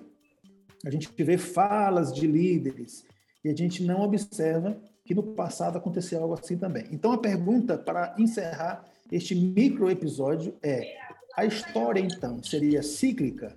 a 0.85 0.89
gente 0.89 1.09
vê 1.23 1.37
falas 1.37 2.13
de 2.13 2.27
líderes 2.27 3.05
e 3.43 3.49
a 3.49 3.55
gente 3.55 3.81
não 3.81 4.01
observa 4.01 4.77
que 5.05 5.15
no 5.15 5.23
passado 5.23 5.77
aconteceu 5.77 6.21
algo 6.21 6.33
assim 6.33 6.57
também. 6.57 6.85
Então 6.91 7.13
a 7.13 7.17
pergunta 7.17 7.77
para 7.77 8.13
encerrar 8.19 8.85
este 9.09 9.33
micro 9.33 9.89
episódio 9.89 10.53
é: 10.61 10.97
a 11.35 11.45
história 11.45 12.01
então 12.01 12.43
seria 12.43 12.83
cíclica? 12.83 13.55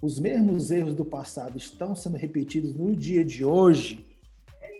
Os 0.00 0.20
mesmos 0.20 0.70
erros 0.70 0.94
do 0.94 1.04
passado 1.04 1.58
estão 1.58 1.96
sendo 1.96 2.16
repetidos 2.16 2.74
no 2.74 2.94
dia 2.94 3.24
de 3.24 3.44
hoje? 3.44 4.06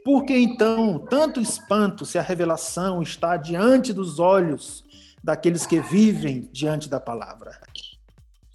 Por 0.07 0.25
que 0.25 0.39
então 0.39 1.01
tanto 1.01 1.41
espanto 1.41 2.07
se 2.07 2.17
a 2.17 2.23
revelação 2.23 3.03
está 3.03 3.37
diante 3.37 3.93
dos 3.93 4.21
olhos 4.21 4.85
daqueles 5.21 5.67
que 5.67 5.81
vivem 5.81 6.49
diante 6.53 6.89
da 6.89 7.01
palavra? 7.01 7.61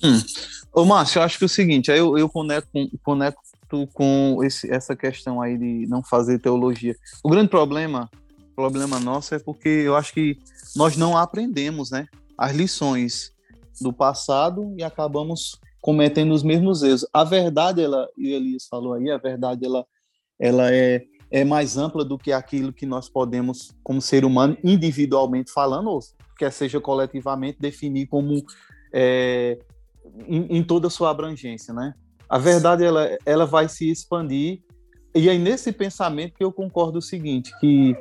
Hum. 0.01 0.17
Ô, 0.71 0.85
Márcio, 0.85 1.19
eu 1.19 1.23
acho 1.23 1.37
que 1.37 1.43
é 1.43 1.47
o 1.47 1.49
seguinte, 1.49 1.91
aí 1.91 1.99
eu, 1.99 2.17
eu 2.17 2.29
conecto, 2.29 2.71
conecto 3.03 3.85
com 3.91 4.39
esse, 4.41 4.73
essa 4.73 4.95
questão 4.95 5.41
aí 5.41 5.57
de 5.57 5.85
não 5.89 6.01
fazer 6.01 6.39
teologia. 6.39 6.95
O 7.21 7.29
grande 7.29 7.49
problema, 7.49 8.09
problema 8.55 8.97
nosso 8.97 9.35
é 9.35 9.39
porque 9.39 9.67
eu 9.67 9.97
acho 9.97 10.13
que 10.13 10.39
nós 10.73 10.95
não 10.95 11.17
aprendemos, 11.17 11.91
né, 11.91 12.07
as 12.37 12.55
lições 12.55 13.33
do 13.81 13.91
passado 13.91 14.73
e 14.77 14.83
acabamos 14.83 15.59
cometendo 15.81 16.33
os 16.33 16.43
mesmos 16.43 16.81
erros. 16.81 17.05
A 17.11 17.25
verdade, 17.25 17.81
ela, 17.81 18.07
e 18.17 18.31
o 18.31 18.35
Elias 18.37 18.67
falou 18.69 18.93
aí, 18.93 19.11
a 19.11 19.17
verdade, 19.17 19.65
ela, 19.65 19.85
ela 20.39 20.73
é, 20.73 21.03
é 21.31 21.45
mais 21.45 21.77
ampla 21.77 22.03
do 22.03 22.17
que 22.17 22.33
aquilo 22.33 22.73
que 22.73 22.85
nós 22.85 23.07
podemos, 23.07 23.73
como 23.83 24.01
ser 24.01 24.25
humano, 24.25 24.57
individualmente 24.63 25.51
falando, 25.51 25.89
ou 25.89 25.99
quer 26.37 26.51
seja 26.51 26.79
coletivamente, 26.81 27.57
definir 27.59 28.07
como 28.07 28.43
é, 28.93 29.57
em, 30.27 30.57
em, 30.57 30.63
toda 30.63 30.87
a 30.87 30.89
sua 30.89 31.09
abrangência, 31.09 31.73
né? 31.73 31.93
A 32.27 32.37
verdade, 32.37 32.83
ela, 32.83 33.17
ela 33.25 33.45
vai 33.45 33.69
se 33.69 33.89
expandir, 33.89 34.61
e 35.15 35.29
aí 35.29 35.37
nesse 35.37 35.71
pensamento 35.71 36.33
que 36.33 36.43
eu 36.43 36.51
concordo 36.51 36.99
o 36.99 37.01
seguinte, 37.01 37.51
que 37.59 37.95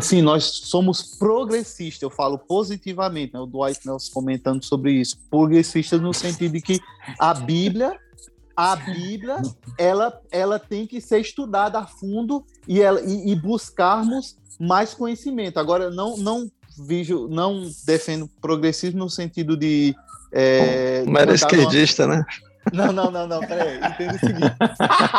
sim, 0.00 0.22
nós 0.22 0.44
somos 0.44 1.16
progressistas, 1.16 2.02
eu 2.02 2.10
falo 2.10 2.38
positivamente, 2.38 3.34
né? 3.34 3.40
o 3.40 3.46
Dwight 3.46 3.80
Nelson 3.84 4.12
comentando 4.12 4.64
sobre 4.64 4.92
isso, 4.92 5.18
progressistas 5.30 6.00
no 6.00 6.12
sentido 6.12 6.52
de 6.52 6.60
que 6.60 6.80
a 7.18 7.34
Bíblia, 7.34 7.98
a 8.56 8.76
Bíblia, 8.76 9.42
ela, 9.78 10.20
ela 10.30 10.58
tem 10.58 10.86
que 10.86 11.00
ser 11.00 11.20
estudada 11.20 11.78
a 11.78 11.86
fundo 11.86 12.44
e, 12.68 12.80
ela, 12.80 13.00
e, 13.00 13.32
e 13.32 13.34
buscarmos 13.34 14.36
mais 14.58 14.94
conhecimento. 14.94 15.58
Agora, 15.58 15.90
não, 15.90 16.16
não 16.16 16.50
vejo, 16.78 17.28
não 17.28 17.70
defendo 17.86 18.28
progressismo 18.40 19.00
no 19.00 19.10
sentido 19.10 19.56
de. 19.56 19.94
É, 20.32 21.04
Mas 21.06 21.22
era 21.22 21.34
esquerdista, 21.34 22.06
né? 22.06 22.24
Não, 22.72 22.92
não, 22.92 23.10
não, 23.10 23.26
não, 23.26 23.40
peraí, 23.40 23.78
entendo 23.78 24.14
o 24.14 24.18
seguinte. 24.18 24.56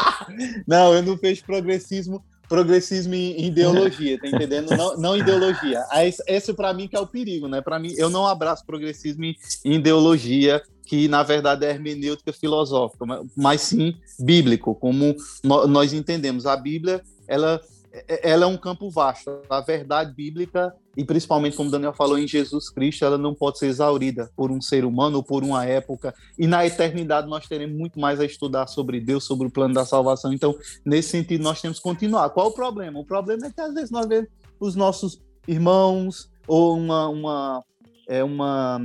não, 0.67 0.93
eu 0.93 1.03
não 1.03 1.15
vejo 1.15 1.43
progressismo 1.45 2.23
progressismo 2.47 3.13
em 3.13 3.45
ideologia, 3.45 4.19
tá 4.19 4.27
entendendo? 4.27 4.75
Não, 4.75 4.97
não 4.97 5.17
ideologia. 5.17 5.83
Esse 6.27 6.53
para 6.53 6.73
mim 6.73 6.87
que 6.87 6.95
é 6.95 6.99
o 6.99 7.07
perigo, 7.07 7.47
né? 7.47 7.61
Para 7.61 7.79
mim, 7.79 7.93
eu 7.97 8.09
não 8.09 8.25
abraço 8.25 8.65
progressismo 8.65 9.25
em 9.25 9.35
ideologia, 9.65 10.61
que 10.85 11.07
na 11.07 11.23
verdade 11.23 11.65
é 11.65 11.69
hermenêutica 11.69 12.31
filosófica, 12.31 13.05
mas 13.35 13.61
sim 13.61 13.95
bíblico, 14.19 14.75
como 14.75 15.15
nós 15.43 15.93
entendemos. 15.93 16.45
A 16.45 16.55
Bíblia, 16.55 17.01
ela 17.27 17.61
ela 18.07 18.45
é 18.45 18.47
um 18.47 18.57
campo 18.57 18.89
vasto. 18.89 19.41
A 19.49 19.61
verdade 19.61 20.13
bíblica, 20.13 20.73
e 20.97 21.03
principalmente 21.03 21.55
como 21.55 21.71
Daniel 21.71 21.93
falou 21.93 22.17
em 22.17 22.27
Jesus 22.27 22.69
Cristo, 22.69 23.05
ela 23.05 23.17
não 23.17 23.33
pode 23.33 23.57
ser 23.57 23.67
exaurida 23.67 24.29
por 24.35 24.51
um 24.51 24.61
ser 24.61 24.83
humano 24.83 25.17
ou 25.17 25.23
por 25.23 25.43
uma 25.43 25.65
época. 25.65 26.13
E 26.37 26.45
na 26.45 26.65
eternidade 26.65 27.27
nós 27.27 27.47
teremos 27.47 27.77
muito 27.77 27.99
mais 27.99 28.19
a 28.19 28.25
estudar 28.25 28.67
sobre 28.67 28.99
Deus, 28.99 29.23
sobre 29.23 29.47
o 29.47 29.51
plano 29.51 29.73
da 29.73 29.85
salvação. 29.85 30.33
Então, 30.33 30.55
nesse 30.85 31.09
sentido, 31.09 31.43
nós 31.43 31.61
temos 31.61 31.77
que 31.77 31.83
continuar. 31.83 32.29
Qual 32.31 32.47
o 32.47 32.53
problema? 32.53 32.99
O 32.99 33.05
problema 33.05 33.47
é 33.47 33.51
que 33.51 33.61
às 33.61 33.73
vezes 33.73 33.91
nós 33.91 34.07
vemos 34.07 34.29
os 34.59 34.75
nossos 34.75 35.21
irmãos 35.47 36.29
ou 36.47 36.77
uma, 36.77 37.07
uma, 37.07 37.63
é 38.09 38.23
uma 38.23 38.79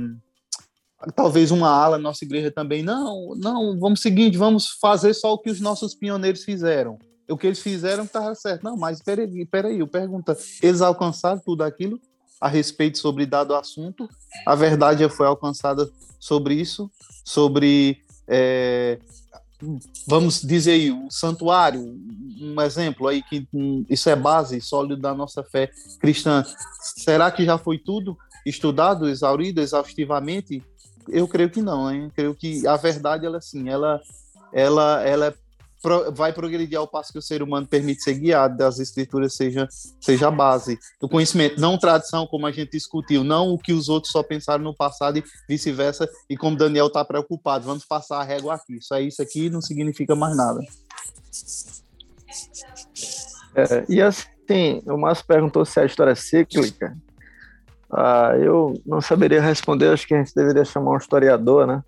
talvez 1.15 1.49
uma 1.51 1.69
ala 1.69 1.97
nossa 1.97 2.23
igreja 2.23 2.51
também. 2.51 2.81
Não, 2.81 3.33
não, 3.35 3.77
vamos 3.79 4.01
seguinte, 4.01 4.37
vamos 4.37 4.69
fazer 4.79 5.13
só 5.13 5.33
o 5.33 5.39
que 5.39 5.49
os 5.49 5.59
nossos 5.59 5.95
pioneiros 5.95 6.43
fizeram 6.43 6.97
o 7.31 7.37
que 7.37 7.47
eles 7.47 7.59
fizeram 7.59 8.03
estava 8.03 8.35
certo. 8.35 8.63
Não, 8.63 8.75
mas 8.75 9.01
peraí, 9.01 9.45
peraí, 9.45 9.79
eu 9.79 9.87
pergunto, 9.87 10.35
eles 10.61 10.81
alcançaram 10.81 11.39
tudo 11.39 11.63
aquilo 11.63 11.99
a 12.39 12.47
respeito 12.47 12.97
sobre 12.97 13.25
dado 13.25 13.55
assunto? 13.55 14.09
A 14.45 14.55
verdade 14.55 15.07
foi 15.09 15.27
alcançada 15.27 15.89
sobre 16.19 16.55
isso, 16.55 16.89
sobre, 17.23 18.01
é, 18.27 18.99
vamos 20.07 20.41
dizer 20.41 20.71
aí, 20.71 20.91
o 20.91 21.09
santuário, 21.09 21.81
um 22.41 22.59
exemplo 22.61 23.07
aí 23.07 23.21
que 23.21 23.47
um, 23.53 23.85
isso 23.87 24.09
é 24.09 24.15
base 24.15 24.59
sólido 24.59 24.99
da 24.99 25.13
nossa 25.13 25.43
fé 25.43 25.69
cristã. 25.99 26.43
Será 26.81 27.31
que 27.31 27.45
já 27.45 27.57
foi 27.57 27.77
tudo 27.77 28.17
estudado, 28.45 29.07
exaurido, 29.07 29.61
exaustivamente? 29.61 30.63
Eu 31.07 31.27
creio 31.27 31.49
que 31.49 31.61
não, 31.61 31.91
hein? 31.91 32.05
Eu 32.05 32.11
creio 32.11 32.35
que 32.35 32.67
a 32.67 32.75
verdade, 32.75 33.25
ela 33.25 33.39
sim, 33.39 33.69
ela, 33.69 34.01
ela, 34.51 35.01
ela 35.03 35.25
é 35.27 35.33
vai 36.13 36.31
progredir 36.31 36.77
ao 36.77 36.87
passo 36.87 37.11
que 37.11 37.19
o 37.19 37.21
ser 37.21 37.41
humano 37.41 37.67
permite 37.67 38.03
ser 38.03 38.13
guiado, 38.13 38.57
das 38.57 38.79
escrituras 38.79 39.33
seja, 39.33 39.67
seja 39.99 40.27
a 40.27 40.31
base 40.31 40.77
do 40.99 41.09
conhecimento, 41.09 41.59
não 41.59 41.77
tradição, 41.77 42.27
como 42.27 42.45
a 42.45 42.51
gente 42.51 42.71
discutiu, 42.71 43.23
não 43.23 43.49
o 43.49 43.57
que 43.57 43.73
os 43.73 43.89
outros 43.89 44.11
só 44.11 44.21
pensaram 44.21 44.63
no 44.63 44.75
passado 44.75 45.17
e 45.17 45.23
vice-versa, 45.49 46.07
e 46.29 46.37
como 46.37 46.57
Daniel 46.57 46.87
está 46.87 47.03
preocupado, 47.03 47.65
vamos 47.65 47.85
passar 47.85 48.19
a 48.19 48.23
régua 48.23 48.55
aqui, 48.55 48.79
só 48.81 48.99
isso 48.99 49.21
aqui 49.21 49.49
não 49.49 49.61
significa 49.61 50.15
mais 50.15 50.37
nada. 50.37 50.61
É, 53.55 53.85
e 53.89 54.01
assim, 54.01 54.81
o 54.85 54.97
Márcio 54.97 55.25
perguntou 55.25 55.65
se 55.65 55.79
a 55.79 55.85
história 55.85 56.11
é 56.11 56.15
cíclica, 56.15 56.95
ah, 57.91 58.35
eu 58.37 58.79
não 58.85 59.01
saberia 59.01 59.41
responder, 59.41 59.89
acho 59.89 60.07
que 60.07 60.13
a 60.13 60.17
gente 60.17 60.33
deveria 60.33 60.63
chamar 60.63 60.91
um 60.91 60.97
historiador, 60.97 61.67
né? 61.67 61.83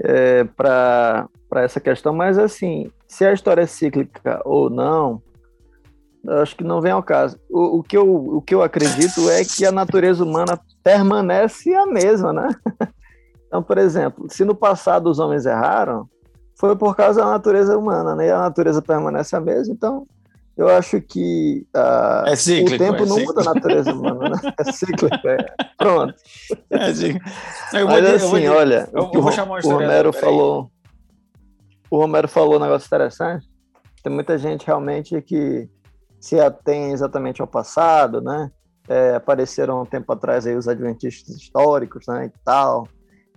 É, 0.00 0.44
para 0.44 1.28
para 1.48 1.62
essa 1.62 1.80
questão, 1.80 2.12
mas 2.12 2.38
assim, 2.38 2.90
se 3.06 3.24
a 3.24 3.32
história 3.32 3.62
é 3.62 3.66
cíclica 3.66 4.40
ou 4.44 4.68
não, 4.68 5.22
acho 6.40 6.56
que 6.56 6.64
não 6.64 6.80
vem 6.80 6.92
ao 6.92 7.02
caso. 7.02 7.38
O, 7.48 7.78
o, 7.78 7.82
que 7.82 7.96
eu, 7.96 8.36
o 8.36 8.42
que 8.42 8.54
eu 8.54 8.62
acredito 8.62 9.30
é 9.30 9.44
que 9.44 9.64
a 9.64 9.72
natureza 9.72 10.22
humana 10.24 10.60
permanece 10.82 11.74
a 11.74 11.86
mesma, 11.86 12.32
né? 12.32 12.48
Então, 13.48 13.62
por 13.62 13.78
exemplo, 13.78 14.26
se 14.28 14.44
no 14.44 14.54
passado 14.54 15.08
os 15.08 15.18
homens 15.18 15.46
erraram, 15.46 16.06
foi 16.54 16.76
por 16.76 16.94
causa 16.94 17.22
da 17.22 17.30
natureza 17.30 17.78
humana, 17.78 18.14
né? 18.14 18.26
E 18.26 18.30
a 18.30 18.38
natureza 18.38 18.82
permanece 18.82 19.34
a 19.34 19.40
mesma, 19.40 19.72
então 19.72 20.06
eu 20.54 20.68
acho 20.68 21.00
que 21.00 21.64
uh, 21.74 22.28
é 22.28 22.36
cíclico, 22.36 22.74
o 22.74 22.78
tempo 22.78 23.04
é 23.04 23.06
não 23.06 23.20
muda 23.20 23.40
a 23.40 23.54
natureza 23.54 23.92
humana, 23.92 24.30
né? 24.30 24.52
É 24.58 24.72
cíclico, 24.72 25.28
é. 25.28 25.36
Pronto. 25.78 26.14
É 26.68 26.92
cíclico. 26.92 27.24
Mas 27.72 28.06
assim, 28.06 28.40
eu 28.40 28.52
olha, 28.52 28.88
eu 28.92 29.22
vou 29.22 29.32
chamar 29.32 29.64
o 29.64 29.70
Romero 29.70 30.12
falou, 30.12 30.70
o 31.90 31.98
Romero 31.98 32.28
falou 32.28 32.56
um 32.56 32.60
negócio 32.60 32.86
interessante. 32.86 33.48
Tem 34.02 34.12
muita 34.12 34.38
gente 34.38 34.66
realmente 34.66 35.20
que 35.22 35.68
se 36.20 36.38
atém 36.40 36.92
exatamente 36.92 37.40
ao 37.40 37.46
passado, 37.46 38.20
né? 38.20 38.50
É, 38.88 39.14
apareceram 39.14 39.82
um 39.82 39.86
tempo 39.86 40.10
atrás 40.12 40.46
aí 40.46 40.56
os 40.56 40.66
adventistas 40.66 41.36
históricos, 41.36 42.06
né, 42.06 42.26
e 42.26 42.44
tal. 42.44 42.88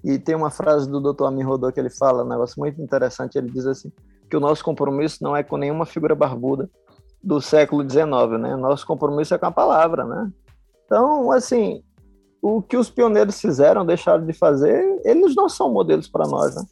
E 0.04 0.18
tem 0.18 0.34
uma 0.34 0.50
frase 0.50 0.90
do 0.90 1.02
Dr. 1.02 1.26
Amin 1.26 1.44
Rodô 1.44 1.72
que 1.72 1.80
ele 1.80 1.90
fala, 1.90 2.24
um 2.24 2.28
negócio 2.28 2.56
muito 2.58 2.82
interessante, 2.82 3.38
ele 3.38 3.52
diz 3.52 3.66
assim, 3.66 3.92
que 4.30 4.38
o 4.38 4.40
nosso 4.40 4.64
compromisso 4.64 5.18
não 5.22 5.36
é 5.36 5.44
com 5.44 5.58
nenhuma 5.58 5.86
figura 5.86 6.16
barbuda, 6.16 6.70
do 7.24 7.40
século 7.40 7.88
XIX, 7.88 8.40
né? 8.40 8.56
Nosso 8.56 8.88
compromisso 8.88 9.36
é 9.36 9.38
com 9.38 9.46
a 9.46 9.52
palavra, 9.52 10.06
né? 10.06 10.32
Então, 10.86 11.32
assim, 11.32 11.84
o 12.42 12.62
que 12.62 12.76
os 12.76 12.90
pioneiros 12.90 13.40
fizeram, 13.40 13.86
deixaram 13.86 14.26
de 14.26 14.34
fazer, 14.34 15.02
eles 15.06 15.36
não 15.36 15.48
são 15.48 15.72
modelos 15.72 16.08
para 16.08 16.28
nós, 16.28 16.56
né? 16.56 16.64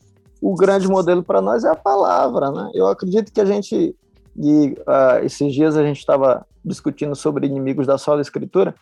O 0.41 0.55
grande 0.55 0.87
modelo 0.87 1.23
para 1.23 1.41
nós 1.41 1.63
é 1.63 1.69
a 1.69 1.75
palavra, 1.75 2.51
né? 2.51 2.71
Eu 2.73 2.87
acredito 2.87 3.31
que 3.31 3.41
a 3.41 3.45
gente, 3.45 3.95
e 4.37 4.75
uh, 4.79 5.23
esses 5.23 5.53
dias 5.53 5.75
a 5.75 5.83
gente 5.83 5.99
estava 5.99 6.45
discutindo 6.63 7.15
sobre 7.15 7.47
inimigos 7.47 7.85
da 7.85 7.97
sola 7.97 8.21
escritura, 8.21 8.73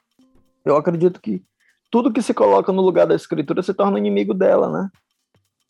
eu 0.63 0.75
acredito 0.75 1.19
que 1.19 1.43
tudo 1.89 2.11
que 2.11 2.21
se 2.21 2.33
coloca 2.33 2.71
no 2.71 2.81
lugar 2.81 3.07
da 3.07 3.15
escritura 3.15 3.63
se 3.63 3.73
torna 3.73 3.97
inimigo 3.97 4.33
dela, 4.33 4.69
né? 4.69 4.89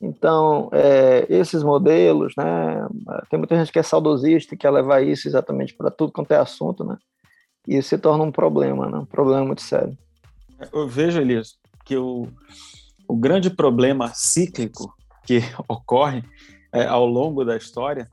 Então, 0.02 0.70
é, 0.72 1.26
esses 1.30 1.64
modelos, 1.64 2.34
né? 2.38 2.88
Tem 3.30 3.40
muita 3.40 3.56
gente 3.56 3.72
que 3.72 3.80
é 3.80 3.84
saudosista 3.84 4.54
e 4.54 4.58
quer 4.58 4.70
levar 4.70 5.02
isso 5.02 5.28
exatamente 5.28 5.74
para 5.74 5.90
tudo 5.90 6.12
quanto 6.12 6.32
é 6.32 6.38
assunto, 6.38 6.84
né? 6.84 6.98
E 7.68 7.78
isso 7.78 7.90
se 7.90 7.98
torna 7.98 8.24
um 8.24 8.32
problema, 8.32 8.90
né? 8.90 9.00
Um 9.00 9.06
problema 9.06 9.46
muito 9.46 9.62
sério. 9.62 9.98
Eu 10.74 10.88
vejo, 10.88 11.20
Elias, 11.20 11.58
que 11.84 11.98
o, 11.98 12.28
o 13.08 13.16
grande 13.16 13.50
problema 13.50 14.12
cíclico 14.14 14.94
que 15.28 15.42
ocorre 15.68 16.24
é, 16.72 16.86
ao 16.86 17.06
longo 17.06 17.46
da 17.46 17.56
história 17.56 18.10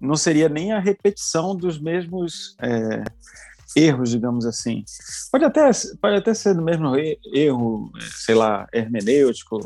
não 0.00 0.16
seria 0.16 0.48
nem 0.48 0.72
a 0.72 0.80
repetição 0.80 1.54
dos 1.54 1.78
mesmos 1.78 2.56
é, 2.60 3.04
erros, 3.76 4.10
digamos 4.10 4.44
assim. 4.44 4.84
Pode 5.30 5.44
até, 5.44 5.70
pode 6.00 6.16
até 6.16 6.34
ser 6.34 6.54
do 6.54 6.62
mesmo 6.62 6.92
erro, 7.32 7.92
sei 8.00 8.34
lá, 8.34 8.66
hermenêutico, 8.72 9.60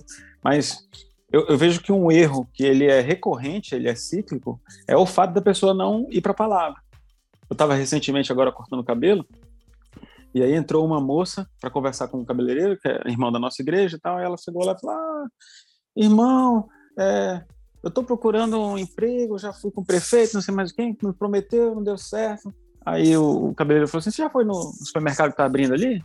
mas 0.45 0.87
eu, 1.33 1.47
eu, 1.47 1.57
vejo 1.57 1.81
que 1.81 1.91
um 1.91 2.13
erro 2.13 2.47
que 2.53 2.65
ele 2.65 2.85
é 2.85 3.01
recorrente, 3.01 3.75
ele 3.75 3.89
é 3.89 3.95
cíclico, 3.95 4.61
é 4.87 4.95
o 4.95 5.07
fato 5.07 5.33
da 5.33 5.41
pessoa 5.41 5.73
não 5.73 6.07
ir 6.11 6.21
para 6.21 6.33
a 6.33 6.37
palavra. 6.37 6.81
Eu 7.49 7.55
estava 7.55 7.75
recentemente 7.75 8.31
agora 8.31 8.53
cortando 8.53 8.81
o 8.81 8.85
cabelo 8.85 9.27
e 10.35 10.43
aí 10.43 10.53
entrou 10.53 10.85
uma 10.85 11.01
moça 11.01 11.49
para 11.59 11.71
conversar 11.71 12.09
com 12.09 12.21
o 12.21 12.27
cabeleireiro, 12.27 12.79
que 12.79 12.87
é 12.87 13.01
irmão 13.07 13.33
da 13.33 13.39
nossa 13.39 13.63
igreja 13.63 13.97
e 13.97 14.01
tal, 14.01 14.21
e 14.21 14.23
ela 14.23 14.37
chegou 14.37 14.67
lá 14.67 14.75
e 14.77 14.81
falou: 14.81 14.97
ah, 14.97 15.27
irmão, 15.97 16.69
é, 16.97 17.43
eu 17.83 17.89
estou 17.89 18.03
procurando 18.03 18.61
um 18.61 18.79
emprego, 18.79 19.39
já 19.39 19.53
fui 19.53 19.71
com 19.71 19.81
o 19.81 19.85
prefeito, 19.85 20.35
não 20.35 20.41
sei 20.41 20.55
mais 20.55 20.73
quem, 20.73 20.97
me 21.03 21.13
prometeu, 21.13 21.75
não 21.75 21.83
deu 21.83 21.97
certo. 21.97 22.53
Aí 22.85 23.17
o 23.17 23.53
cabeleireiro 23.55 23.91
falou 23.91 24.01
assim: 24.01 24.11
você 24.11 24.23
já 24.23 24.31
foi 24.31 24.45
no 24.45 24.55
supermercado 24.85 25.29
que 25.29 25.35
está 25.35 25.45
abrindo 25.45 25.75
ali? 25.75 26.03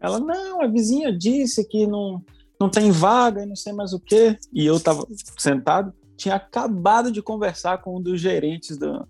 Ela, 0.00 0.20
não, 0.20 0.62
a 0.62 0.66
vizinha 0.66 1.16
disse 1.16 1.66
que 1.66 1.86
não, 1.86 2.22
não 2.60 2.68
tem 2.68 2.90
vaga 2.90 3.42
e 3.42 3.46
não 3.46 3.56
sei 3.56 3.72
mais 3.72 3.92
o 3.92 4.00
quê. 4.00 4.36
E 4.52 4.66
eu 4.66 4.76
estava 4.76 5.06
sentado, 5.38 5.92
tinha 6.16 6.34
acabado 6.34 7.10
de 7.10 7.22
conversar 7.22 7.78
com 7.78 7.96
um 7.96 8.00
dos 8.02 8.20
gerentes 8.20 8.76
do, 8.76 9.06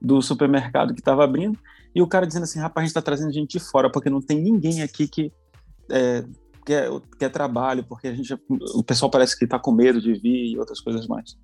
do 0.00 0.22
supermercado 0.22 0.94
que 0.94 1.00
estava 1.00 1.24
abrindo, 1.24 1.58
e 1.94 2.00
o 2.00 2.06
cara 2.06 2.26
dizendo 2.26 2.44
assim, 2.44 2.58
rapaz, 2.58 2.82
a 2.82 2.86
gente 2.86 2.90
está 2.90 3.02
trazendo 3.02 3.32
gente 3.32 3.58
de 3.58 3.60
fora, 3.60 3.90
porque 3.90 4.08
não 4.08 4.22
tem 4.22 4.40
ninguém 4.40 4.82
aqui 4.82 5.08
que 5.08 5.32
é, 5.90 6.24
quer, 6.70 6.88
quer 7.18 7.28
trabalho, 7.30 7.84
porque 7.84 8.06
a 8.06 8.14
gente, 8.14 8.32
o 8.48 8.84
pessoal 8.84 9.10
parece 9.10 9.36
que 9.36 9.44
está 9.44 9.58
com 9.58 9.72
medo 9.72 10.00
de 10.00 10.12
vir 10.14 10.52
e 10.52 10.58
outras 10.58 10.80
coisas 10.80 11.06
mais. 11.08 11.36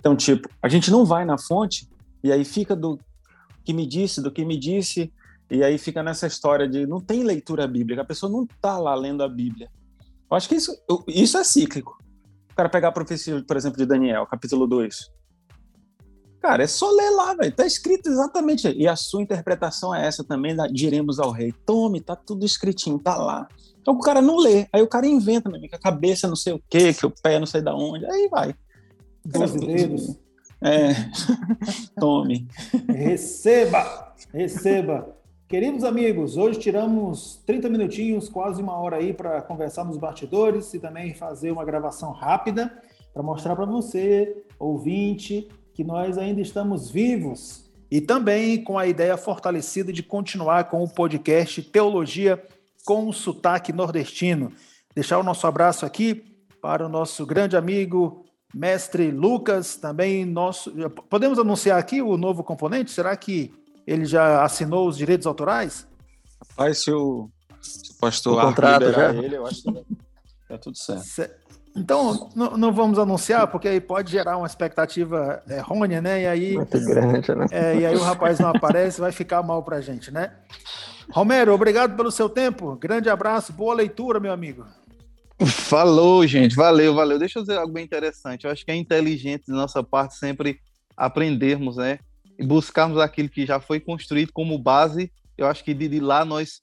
Então, 0.00 0.16
tipo, 0.16 0.48
a 0.60 0.68
gente 0.68 0.90
não 0.90 1.04
vai 1.04 1.24
na 1.24 1.38
fonte, 1.38 1.88
e 2.22 2.32
aí 2.32 2.44
fica 2.44 2.74
do 2.74 2.98
que 3.64 3.72
me 3.72 3.86
disse, 3.86 4.20
do 4.20 4.30
que 4.30 4.44
me 4.44 4.58
disse, 4.58 5.12
e 5.48 5.62
aí 5.62 5.78
fica 5.78 6.02
nessa 6.02 6.26
história 6.26 6.68
de 6.68 6.84
não 6.84 7.00
tem 7.00 7.22
leitura 7.22 7.66
bíblica, 7.68 8.02
a 8.02 8.04
pessoa 8.04 8.30
não 8.30 8.42
está 8.42 8.76
lá 8.76 8.94
lendo 8.96 9.22
a 9.22 9.28
Bíblia. 9.28 9.70
Eu 10.28 10.36
acho 10.36 10.48
que 10.48 10.56
isso, 10.56 10.76
isso 11.06 11.38
é 11.38 11.44
cíclico. 11.44 11.96
O 12.50 12.54
cara 12.56 12.68
pegar 12.68 12.88
a 12.88 12.92
profecia, 12.92 13.40
por 13.46 13.56
exemplo, 13.56 13.78
de 13.78 13.86
Daniel, 13.86 14.26
capítulo 14.26 14.66
2. 14.66 15.12
Cara, 16.40 16.64
é 16.64 16.66
só 16.66 16.90
ler 16.90 17.10
lá, 17.10 17.34
velho. 17.34 17.54
Tá 17.54 17.64
escrito 17.64 18.08
exatamente. 18.08 18.68
E 18.68 18.88
a 18.88 18.96
sua 18.96 19.22
interpretação 19.22 19.94
é 19.94 20.04
essa 20.06 20.24
também, 20.24 20.56
da, 20.56 20.66
diremos 20.66 21.20
ao 21.20 21.30
rei. 21.30 21.52
Tome, 21.64 22.00
tá 22.00 22.16
tudo 22.16 22.44
escritinho, 22.44 22.98
tá 22.98 23.16
lá. 23.16 23.46
Então 23.86 23.94
o 23.94 24.00
cara 24.00 24.20
não 24.20 24.36
lê. 24.36 24.66
Aí 24.72 24.82
o 24.82 24.88
cara 24.88 25.06
inventa? 25.06 25.48
Que 25.48 25.76
a 25.76 25.78
cabeça 25.78 26.26
não 26.26 26.34
sei 26.34 26.52
o 26.52 26.62
quê, 26.68 26.92
que 26.92 27.06
o 27.06 27.10
pé 27.22 27.38
não 27.38 27.46
sei 27.46 27.62
da 27.62 27.72
onde. 27.72 28.04
Aí 28.04 28.28
vai. 28.28 28.52
Dedos. 29.24 30.18
É. 30.60 30.88
Tome. 31.96 32.48
Receba! 32.88 34.12
Receba! 34.34 35.16
Queridos 35.46 35.84
amigos, 35.84 36.36
hoje 36.36 36.58
tiramos 36.58 37.40
30 37.46 37.68
minutinhos, 37.68 38.28
quase 38.28 38.60
uma 38.60 38.76
hora 38.76 38.96
aí 38.96 39.14
para 39.14 39.40
conversar 39.40 39.84
nos 39.84 39.96
bastidores 39.96 40.74
e 40.74 40.80
também 40.80 41.14
fazer 41.14 41.52
uma 41.52 41.64
gravação 41.64 42.10
rápida 42.10 42.82
para 43.14 43.22
mostrar 43.22 43.54
para 43.54 43.66
você, 43.66 44.44
ouvinte, 44.58 45.48
que 45.72 45.84
nós 45.84 46.18
ainda 46.18 46.40
estamos 46.40 46.90
vivos 46.90 47.66
e 47.88 48.00
também 48.00 48.62
com 48.62 48.76
a 48.76 48.86
ideia 48.86 49.16
fortalecida 49.16 49.92
de 49.92 50.02
continuar 50.02 50.64
com 50.64 50.82
o 50.82 50.88
podcast 50.88 51.62
Teologia 51.62 52.42
com 52.86 53.12
Sotaque 53.12 53.72
Nordestino. 53.72 54.52
Deixar 54.94 55.18
o 55.18 55.22
nosso 55.22 55.46
abraço 55.46 55.84
aqui 55.84 56.24
para 56.62 56.86
o 56.86 56.88
nosso 56.88 57.26
grande 57.26 57.56
amigo 57.56 58.24
mestre 58.54 59.10
Lucas, 59.10 59.76
também 59.76 60.24
nosso. 60.24 60.72
Podemos 61.10 61.38
anunciar 61.38 61.78
aqui 61.78 62.00
o 62.00 62.16
novo 62.16 62.42
componente? 62.42 62.92
Será 62.92 63.14
que 63.16 63.52
ele 63.86 64.06
já 64.06 64.42
assinou 64.42 64.88
os 64.88 64.96
direitos 64.96 65.26
autorais? 65.26 65.86
Rapaz, 66.50 66.84
se 66.84 66.92
o, 66.92 67.28
se 67.60 67.92
o 67.92 67.94
pastor 67.96 68.38
o 68.38 68.40
contrato 68.40 68.90
já. 68.92 69.12
ele, 69.12 69.36
eu 69.36 69.46
acho 69.46 69.62
que 69.62 69.84
tá 70.48 70.56
tudo 70.56 70.78
certo. 70.78 71.36
Então, 71.76 72.30
não, 72.34 72.56
não, 72.56 72.72
vamos 72.72 72.98
anunciar, 72.98 73.46
porque 73.46 73.68
aí 73.68 73.80
pode 73.80 74.10
gerar 74.10 74.38
uma 74.38 74.46
expectativa 74.46 75.42
errônea, 75.48 76.00
né? 76.00 76.22
E 76.22 76.26
aí, 76.26 76.56
Muito 76.56 76.84
grande, 76.84 77.34
né? 77.34 77.46
É, 77.50 77.76
e 77.76 77.86
aí 77.86 77.94
o 77.94 78.02
rapaz 78.02 78.38
não 78.38 78.48
aparece, 78.48 79.00
vai 79.00 79.12
ficar 79.12 79.42
mal 79.42 79.62
pra 79.62 79.80
gente, 79.80 80.10
né? 80.10 80.32
Romero, 81.10 81.52
obrigado 81.52 81.96
pelo 81.96 82.10
seu 82.10 82.28
tempo. 82.28 82.76
Grande 82.76 83.08
abraço, 83.08 83.52
boa 83.52 83.74
leitura, 83.74 84.18
meu 84.18 84.32
amigo. 84.32 84.64
Falou, 85.46 86.26
gente. 86.26 86.56
Valeu, 86.56 86.94
valeu. 86.94 87.18
Deixa 87.18 87.38
eu 87.38 87.42
dizer 87.42 87.58
algo 87.58 87.72
bem 87.72 87.84
interessante. 87.84 88.46
Eu 88.46 88.50
acho 88.50 88.64
que 88.64 88.70
é 88.70 88.74
inteligente 88.74 89.44
da 89.46 89.54
nossa 89.54 89.82
parte 89.82 90.16
sempre 90.16 90.58
aprendermos, 90.96 91.76
né? 91.76 91.98
e 92.38 92.44
buscarmos 92.44 92.98
aquilo 92.98 93.28
que 93.28 93.46
já 93.46 93.60
foi 93.60 93.80
construído 93.80 94.32
como 94.32 94.58
base, 94.58 95.10
eu 95.36 95.46
acho 95.46 95.64
que 95.64 95.74
de 95.74 96.00
lá 96.00 96.24
nós 96.24 96.60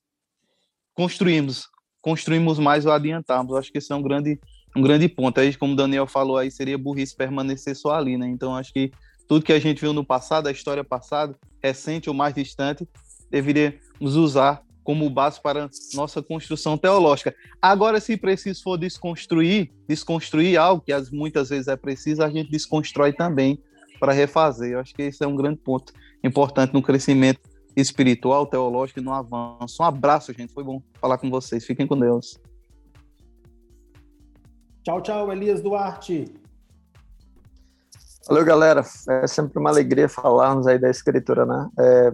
construímos, 0.93 1.67
construímos 2.01 2.59
mais 2.59 2.85
ou 2.85 2.91
adiantamos. 2.91 3.51
Eu 3.51 3.57
acho 3.57 3.71
que 3.71 3.77
esse 3.77 3.91
é 3.91 3.95
um 3.95 4.01
grande, 4.01 4.39
um 4.75 4.81
grande 4.81 5.07
ponto. 5.07 5.39
Aí, 5.39 5.55
como 5.55 5.73
o 5.73 5.75
Daniel 5.75 6.07
falou 6.07 6.37
aí, 6.37 6.49
seria 6.49 6.77
burrice 6.77 7.15
permanecer 7.15 7.75
só 7.75 7.91
ali, 7.95 8.17
né? 8.17 8.27
Então, 8.27 8.55
acho 8.55 8.73
que 8.73 8.91
tudo 9.27 9.45
que 9.45 9.53
a 9.53 9.59
gente 9.59 9.81
viu 9.81 9.93
no 9.93 10.05
passado, 10.05 10.47
a 10.47 10.51
história 10.51 10.83
passada, 10.83 11.35
recente 11.61 12.09
ou 12.09 12.15
mais 12.15 12.33
distante, 12.33 12.87
deveríamos 13.29 14.15
usar 14.15 14.61
como 14.83 15.09
base 15.09 15.41
para 15.41 15.69
nossa 15.93 16.21
construção 16.21 16.77
teológica. 16.77 17.33
Agora, 17.61 17.99
se 18.01 18.17
preciso 18.17 18.61
for 18.61 18.77
desconstruir, 18.77 19.71
desconstruir 19.87 20.57
algo 20.57 20.83
que 20.85 20.93
muitas 21.11 21.49
vezes 21.49 21.67
é 21.67 21.75
preciso, 21.75 22.21
a 22.21 22.29
gente 22.29 22.51
desconstrói 22.51 23.13
também 23.13 23.57
para 23.99 24.11
refazer. 24.11 24.73
Eu 24.73 24.79
acho 24.79 24.93
que 24.93 25.03
esse 25.03 25.23
é 25.23 25.27
um 25.27 25.35
grande 25.35 25.59
ponto 25.59 25.93
importante 26.21 26.73
no 26.73 26.81
crescimento 26.81 27.39
espiritual, 27.75 28.45
teológico 28.45 28.99
e 28.99 29.03
no 29.03 29.13
avanço. 29.13 29.81
Um 29.81 29.85
abraço, 29.85 30.33
gente. 30.33 30.53
Foi 30.53 30.63
bom 30.63 30.81
falar 30.99 31.17
com 31.17 31.29
vocês. 31.29 31.65
Fiquem 31.65 31.87
com 31.87 31.97
Deus. 31.97 32.37
Tchau, 34.83 35.01
tchau, 35.01 35.31
Elias 35.31 35.61
Duarte. 35.61 36.25
Valeu, 38.27 38.43
galera. 38.43 38.83
É 39.07 39.27
sempre 39.27 39.57
uma 39.57 39.69
alegria 39.69 40.09
falarmos 40.09 40.67
aí 40.67 40.77
da 40.77 40.89
escritura, 40.89 41.45
né? 41.45 41.69
É, 41.79 42.13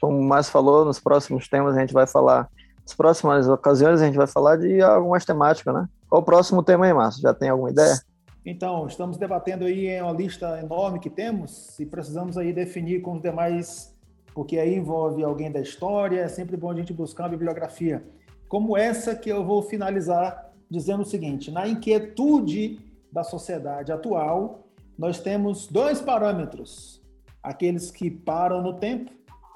como 0.00 0.18
o 0.18 0.24
Márcio 0.24 0.50
falou, 0.50 0.84
nos 0.86 0.98
próximos 0.98 1.46
temas 1.46 1.76
a 1.76 1.80
gente 1.80 1.92
vai 1.92 2.06
falar, 2.06 2.48
nas 2.80 2.94
próximas 2.94 3.46
ocasiões 3.48 4.00
a 4.00 4.06
gente 4.06 4.16
vai 4.16 4.26
falar 4.26 4.56
de 4.56 4.80
algumas 4.80 5.26
temáticas, 5.26 5.74
né? 5.74 5.86
Qual 6.08 6.22
o 6.22 6.24
próximo 6.24 6.62
tema 6.62 6.86
aí, 6.86 6.92
Márcio? 6.94 7.20
Já 7.20 7.34
tem 7.34 7.50
alguma 7.50 7.70
ideia? 7.70 8.00
Então, 8.46 8.86
estamos 8.86 9.18
debatendo 9.18 9.66
aí 9.66 10.00
uma 10.00 10.12
lista 10.12 10.58
enorme 10.58 11.00
que 11.00 11.10
temos 11.10 11.78
e 11.78 11.84
precisamos 11.84 12.38
aí 12.38 12.50
definir 12.50 13.02
com 13.02 13.12
os 13.12 13.20
demais, 13.20 13.94
porque 14.32 14.58
aí 14.58 14.74
envolve 14.74 15.22
alguém 15.22 15.52
da 15.52 15.60
história, 15.60 16.20
é 16.20 16.28
sempre 16.28 16.56
bom 16.56 16.70
a 16.70 16.74
gente 16.74 16.94
buscar 16.94 17.24
uma 17.24 17.30
bibliografia. 17.30 18.02
Como 18.48 18.74
essa 18.74 19.14
que 19.14 19.28
eu 19.28 19.44
vou 19.44 19.62
finalizar 19.62 20.45
dizendo 20.70 21.02
o 21.02 21.06
seguinte: 21.06 21.50
na 21.50 21.66
inquietude 21.66 22.80
da 23.12 23.22
sociedade 23.22 23.92
atual, 23.92 24.66
nós 24.98 25.20
temos 25.20 25.66
dois 25.66 26.00
parâmetros: 26.00 27.02
aqueles 27.42 27.90
que 27.90 28.10
param 28.10 28.62
no 28.62 28.74
tempo 28.74 29.10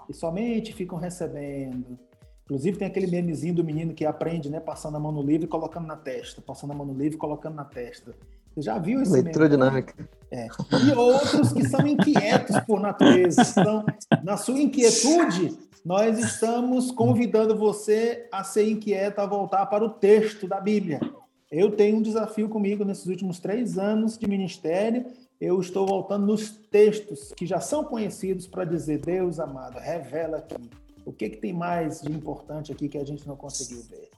e 0.08 0.14
somente 0.14 0.72
ficam 0.72 0.98
recebendo. 0.98 1.98
Inclusive 2.44 2.78
tem 2.78 2.88
aquele 2.88 3.06
memezinho 3.06 3.54
do 3.54 3.62
menino 3.62 3.94
que 3.94 4.04
aprende, 4.04 4.50
né, 4.50 4.58
passando 4.58 4.96
a 4.96 5.00
mão 5.00 5.12
no 5.12 5.22
livro 5.22 5.46
e 5.46 5.48
colocando 5.48 5.86
na 5.86 5.96
testa, 5.96 6.42
passando 6.42 6.72
a 6.72 6.74
mão 6.74 6.84
no 6.84 6.94
livro 6.94 7.14
e 7.14 7.18
colocando 7.18 7.54
na 7.54 7.64
testa. 7.64 8.12
Você 8.52 8.62
já 8.62 8.76
viu 8.76 9.00
esse 9.00 9.12
Leitura 9.12 9.48
meme? 9.48 9.56
dinâmica. 9.56 10.08
É. 10.32 10.48
E 10.84 10.92
outros 10.92 11.52
que 11.52 11.68
são 11.68 11.86
inquietos 11.86 12.58
por 12.66 12.80
natureza. 12.80 13.42
Então, 13.56 13.84
na 14.24 14.36
sua 14.36 14.60
inquietude, 14.60 15.56
nós 15.84 16.18
estamos 16.18 16.90
convidando 16.90 17.56
você 17.56 18.28
a 18.30 18.44
ser 18.44 18.68
inquieto, 18.68 19.18
a 19.18 19.26
voltar 19.26 19.66
para 19.66 19.84
o 19.84 19.90
texto 19.90 20.46
da 20.46 20.60
Bíblia. 20.60 21.00
Eu 21.50 21.72
tenho 21.72 21.96
um 21.96 22.02
desafio 22.02 22.48
comigo 22.48 22.84
nesses 22.84 23.06
últimos 23.06 23.40
três 23.40 23.78
anos 23.78 24.16
de 24.16 24.28
ministério. 24.28 25.06
Eu 25.40 25.58
estou 25.60 25.86
voltando 25.86 26.26
nos 26.26 26.50
textos 26.50 27.32
que 27.34 27.46
já 27.46 27.60
são 27.60 27.82
conhecidos 27.82 28.46
para 28.46 28.64
dizer: 28.64 28.98
Deus 28.98 29.40
amado, 29.40 29.78
revela 29.78 30.38
aqui 30.38 30.70
o 31.04 31.12
que, 31.12 31.30
que 31.30 31.38
tem 31.38 31.52
mais 31.52 32.02
de 32.02 32.12
importante 32.12 32.70
aqui 32.70 32.88
que 32.88 32.98
a 32.98 33.04
gente 33.04 33.26
não 33.26 33.34
conseguiu 33.34 33.82
ver? 33.82 34.10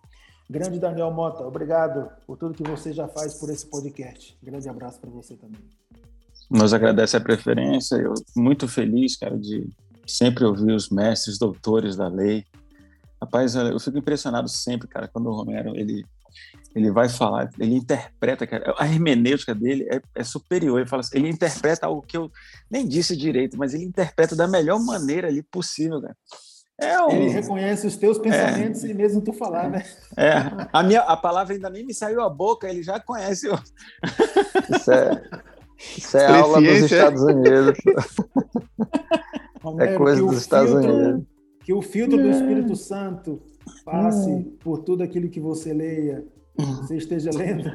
Grande 0.51 0.79
Daniel 0.79 1.11
Mota, 1.11 1.47
obrigado 1.47 2.11
por 2.27 2.37
tudo 2.37 2.55
que 2.55 2.69
você 2.69 2.93
já 2.93 3.09
faz 3.09 3.35
por 3.35 3.49
esse 3.49 3.65
podcast. 3.65 4.37
Grande 4.43 4.69
abraço 4.69 5.01
para 5.01 5.09
você 5.09 5.35
também. 5.35 5.61
Nós 6.51 6.75
agradecemos 6.75 7.23
a 7.23 7.25
preferência. 7.25 7.97
Eu 7.97 8.13
muito 8.37 8.69
feliz, 8.69 9.17
cara, 9.17 9.39
de 9.39 9.71
sempre 10.17 10.45
ouvir 10.45 10.73
os 10.73 10.91
mestres, 10.91 11.39
doutores 11.39 11.97
da 11.97 12.09
lei. 12.09 12.45
Rapaz, 13.21 13.55
eu 13.55 13.79
fico 13.79 13.99
impressionado 13.99 14.49
sempre, 14.49 14.89
cara, 14.89 15.09
quando 15.09 15.27
o 15.29 15.35
Romero 15.35 15.77
ele 15.77 16.05
ele 16.75 16.91
vai 16.91 17.07
falar, 17.09 17.51
ele 17.59 17.75
interpreta, 17.75 18.47
cara, 18.47 18.75
a 18.79 18.87
hermenêutica 18.87 19.55
dele 19.55 19.87
é, 19.91 20.01
é, 20.15 20.25
superior. 20.25 20.81
Ele 20.81 20.89
fala 20.89 21.01
assim, 21.01 21.19
ele 21.19 21.29
interpreta 21.29 21.87
algo 21.87 22.01
que 22.01 22.17
eu 22.17 22.31
nem 22.71 22.89
disse 22.89 23.15
direito, 23.15 23.59
mas 23.59 23.75
ele 23.75 23.85
interpreta 23.85 24.35
da 24.35 24.49
melhor 24.49 24.81
maneira 24.81 25.29
ali 25.29 25.43
possível, 25.43 26.01
cara. 26.01 26.17
É 26.81 27.01
um... 27.03 27.11
Ele 27.11 27.29
reconhece 27.29 27.87
os 27.87 27.97
teus 27.97 28.19
pensamentos 28.19 28.83
é. 28.83 28.89
e 28.89 28.95
mesmo 28.95 29.21
tu 29.21 29.35
falar, 29.35 29.69
né? 29.69 29.85
É, 30.17 30.33
a, 30.73 30.83
minha, 30.83 31.03
a 31.03 31.17
palavra 31.17 31.53
ainda 31.53 31.69
nem 31.69 31.85
me 31.85 31.93
saiu 31.93 32.23
a 32.23 32.31
boca, 32.31 32.67
ele 32.67 32.83
já 32.83 32.99
conhece. 32.99 33.49
O... 33.49 33.55
Isso 34.75 34.91
é, 34.91 35.23
isso 35.79 36.17
é 36.17 36.27
aula 36.27 36.61
dos 36.61 36.91
Estados 36.91 37.23
Unidos. 37.23 37.79
Romero, 39.63 39.93
é 39.93 39.97
coisa 39.97 40.21
dos 40.21 40.39
Estados 40.39 40.73
filtro, 40.73 40.93
Unidos. 40.93 41.27
Que 41.65 41.73
o 41.73 41.81
filtro 41.81 42.21
do 42.21 42.29
Espírito 42.29 42.75
Santo 42.75 43.41
passe 43.85 44.31
hum. 44.31 44.57
por 44.61 44.81
tudo 44.81 45.03
aquilo 45.03 45.29
que 45.29 45.39
você 45.39 45.73
leia, 45.73 46.25
você 46.57 46.97
esteja 46.97 47.31
lendo, 47.33 47.71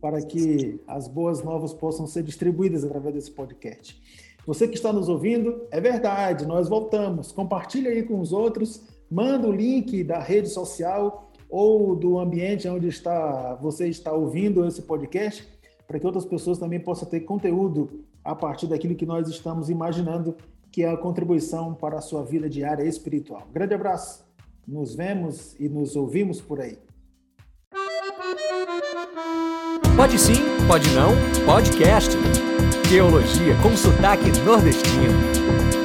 para 0.00 0.20
que 0.20 0.78
as 0.86 1.08
boas 1.08 1.42
novas 1.42 1.72
possam 1.72 2.06
ser 2.06 2.22
distribuídas 2.22 2.84
através 2.84 3.14
desse 3.14 3.30
podcast. 3.30 4.00
Você 4.46 4.68
que 4.68 4.74
está 4.74 4.92
nos 4.92 5.08
ouvindo, 5.08 5.62
é 5.70 5.80
verdade, 5.80 6.46
nós 6.46 6.68
voltamos. 6.68 7.32
Compartilhe 7.32 7.88
aí 7.88 8.02
com 8.02 8.20
os 8.20 8.32
outros, 8.32 8.82
manda 9.10 9.48
o 9.48 9.52
link 9.52 10.02
da 10.04 10.18
rede 10.18 10.48
social 10.48 11.30
ou 11.48 11.96
do 11.96 12.18
ambiente 12.18 12.68
onde 12.68 12.88
está 12.88 13.54
você 13.56 13.88
está 13.88 14.12
ouvindo 14.12 14.64
esse 14.66 14.82
podcast, 14.82 15.46
para 15.86 15.98
que 15.98 16.06
outras 16.06 16.24
pessoas 16.24 16.58
também 16.58 16.80
possam 16.80 17.08
ter 17.08 17.20
conteúdo 17.20 18.04
a 18.22 18.34
partir 18.34 18.66
daquilo 18.66 18.94
que 18.94 19.06
nós 19.06 19.28
estamos 19.28 19.68
imaginando 19.68 20.36
que 20.70 20.82
é 20.82 20.90
a 20.90 20.96
contribuição 20.96 21.74
para 21.74 21.98
a 21.98 22.00
sua 22.00 22.24
vida 22.24 22.48
diária 22.48 22.84
espiritual. 22.84 23.46
Grande 23.52 23.74
abraço. 23.74 24.24
Nos 24.66 24.94
vemos 24.94 25.54
e 25.58 25.68
nos 25.68 25.96
ouvimos 25.96 26.40
por 26.40 26.60
aí. 26.60 26.78
Pode 29.96 30.18
sim, 30.18 30.34
pode 30.66 30.88
não, 30.90 31.10
podcast. 31.44 32.16
Teologia 32.88 33.54
com 33.62 33.76
sotaque 33.76 34.30
nordestino. 34.44 35.79